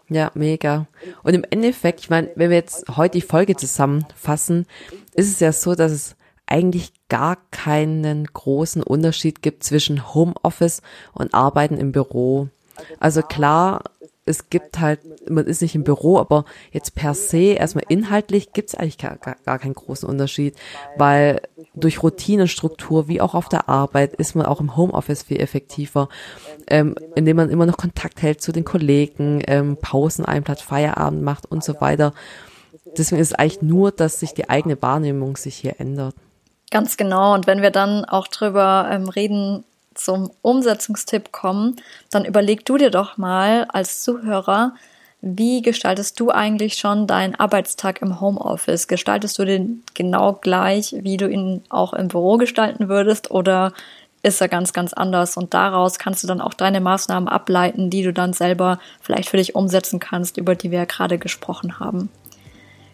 Ja, 0.09 0.31
mega. 0.35 0.87
Und 1.23 1.35
im 1.35 1.45
Endeffekt, 1.51 2.01
ich 2.01 2.11
meine, 2.11 2.31
wenn 2.35 2.51
wir 2.51 2.57
jetzt 2.57 2.97
heute 2.97 3.19
die 3.19 3.27
Folge 3.27 3.57
zusammenfassen, 3.57 4.67
ist 5.15 5.31
es 5.31 5.41
ja 5.41 5.53
so, 5.53 5.75
dass 5.75 5.93
es 5.93 6.17
eigentlich 6.47 6.93
gar 7.09 7.37
keinen 7.51 8.25
großen 8.25 8.83
Unterschied 8.83 9.43
gibt 9.43 9.65
zwischen 9.65 10.15
Homeoffice 10.15 10.83
und 11.13 11.35
Arbeiten 11.35 11.77
im 11.77 11.93
Büro. 11.93 12.49
Also 12.99 13.23
klar, 13.23 13.83
es 14.29 14.51
gibt 14.51 14.79
halt, 14.79 15.01
man 15.29 15.47
ist 15.47 15.63
nicht 15.63 15.75
im 15.75 15.85
Büro, 15.85 16.19
aber 16.19 16.45
jetzt 16.73 16.95
per 16.95 17.15
se, 17.15 17.55
erstmal 17.55 17.85
inhaltlich, 17.89 18.53
gibt 18.53 18.69
es 18.69 18.75
eigentlich 18.75 18.99
gar, 18.99 19.17
gar, 19.17 19.59
keinen 19.59 19.75
großen 19.75 20.09
Unterschied, 20.09 20.55
weil 20.97 21.41
durch 21.75 22.03
Routinestruktur, 22.03 23.09
wie 23.09 23.21
auch 23.21 23.35
auf 23.35 23.49
der 23.49 23.69
Arbeit, 23.69 24.15
ist 24.15 24.35
man 24.35 24.47
auch 24.47 24.61
im 24.61 24.77
Homeoffice 24.77 25.23
viel 25.23 25.41
effektiver, 25.41 26.09
ähm, 26.69 26.95
indem 27.15 27.37
man 27.37 27.51
immer 27.51 27.67
noch 27.67 27.77
Kontakt 27.77 28.23
hält 28.23 28.41
zu 28.41 28.53
den 28.53 28.65
Kollegen, 28.65 29.43
ähm, 29.47 29.77
Pausen 29.81 30.25
einplant, 30.25 30.61
Feierabend 30.61 31.23
macht 31.23 31.47
und 31.47 31.65
so 31.65 31.81
weiter. 31.81 32.13
Deswegen 32.97 33.21
ist 33.21 33.29
es 33.29 33.39
eigentlich 33.39 33.63
nur, 33.63 33.91
dass 33.91 34.21
sich 34.21 34.35
die 34.35 34.49
eigene 34.49 34.81
Wahrnehmung 34.81 35.37
sich 35.37 35.57
hier 35.57 35.77
ändert. 35.79 36.15
Ganz 36.71 36.97
genau. 36.97 37.35
Und 37.35 37.47
wenn 37.47 37.63
wir 37.63 37.71
dann 37.71 38.05
auch 38.05 38.29
drüber 38.29 38.89
ähm, 38.91 39.09
reden, 39.09 39.65
zum 39.99 40.31
Umsetzungstipp 40.43 41.33
kommen, 41.33 41.77
dann 42.11 42.25
überleg 42.25 42.65
du 42.65 42.77
dir 42.77 42.91
doch 42.91 43.17
mal 43.17 43.67
als 43.69 44.03
Zuhörer, 44.03 44.75
wie 45.21 45.63
gestaltest 45.63 46.21
du 46.21 46.31
eigentlich 46.31 46.75
schon 46.75 47.09
deinen 47.09 47.35
Arbeitstag 47.35 48.03
im 48.03 48.21
Homeoffice? 48.21 48.87
Gestaltest 48.87 49.39
du 49.39 49.45
den 49.45 49.83
genau 49.95 50.35
gleich, 50.35 50.95
wie 51.01 51.17
du 51.17 51.29
ihn 51.29 51.63
auch 51.71 51.93
im 51.93 52.09
Büro 52.09 52.37
gestalten 52.37 52.89
würdest 52.89 53.33
oder 53.33 53.73
ist 54.23 54.41
er 54.41 54.49
ganz, 54.49 54.73
ganz 54.73 54.93
anders? 54.93 55.37
Und 55.37 55.55
daraus 55.55 55.99
kannst 55.99 56.23
du 56.23 56.29
dann 56.29 56.41
auch 56.41 56.55
deine 56.55 56.81
Maßnahmen 56.81 57.29
ableiten, 57.29 57.91
die 57.91 58.05
du 58.05 58.13
dann 58.13 58.33
selber 58.33 58.79
vielleicht 59.01 59.29
für 59.29 59.39
dich 59.39 59.57
umsetzen 59.57 59.99
kannst, 59.99 60.37
über 60.37 60.55
die 60.55 60.71
wir 60.71 60.79
ja 60.79 60.85
gerade 60.85 61.19
gesprochen 61.19 61.81
haben. 61.81 62.11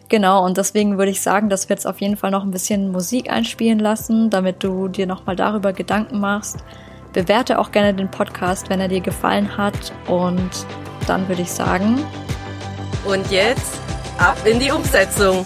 Genau, 0.09 0.45
und 0.45 0.57
deswegen 0.57 0.97
würde 0.97 1.11
ich 1.11 1.21
sagen, 1.21 1.49
dass 1.49 1.67
wir 1.67 1.75
jetzt 1.75 1.87
auf 1.87 1.99
jeden 1.99 2.17
Fall 2.17 2.31
noch 2.31 2.43
ein 2.43 2.51
bisschen 2.51 2.91
Musik 2.91 3.29
einspielen 3.31 3.79
lassen, 3.79 4.29
damit 4.29 4.63
du 4.63 4.87
dir 4.87 5.07
nochmal 5.07 5.35
darüber 5.35 5.73
Gedanken 5.73 6.19
machst, 6.19 6.63
Bewerte 7.15 7.59
auch 7.59 7.71
gerne 7.71 7.93
den 7.93 8.11
Podcast, 8.11 8.69
wenn 8.69 8.81
er 8.81 8.89
dir 8.89 8.99
gefallen 8.99 9.55
hat. 9.55 9.93
Und 10.07 10.51
dann 11.07 11.25
würde 11.29 11.43
ich 11.43 11.51
sagen. 11.51 12.05
Und 13.05 13.31
jetzt 13.31 13.79
ab 14.17 14.37
in 14.43 14.59
die 14.59 14.69
Umsetzung. 14.69 15.45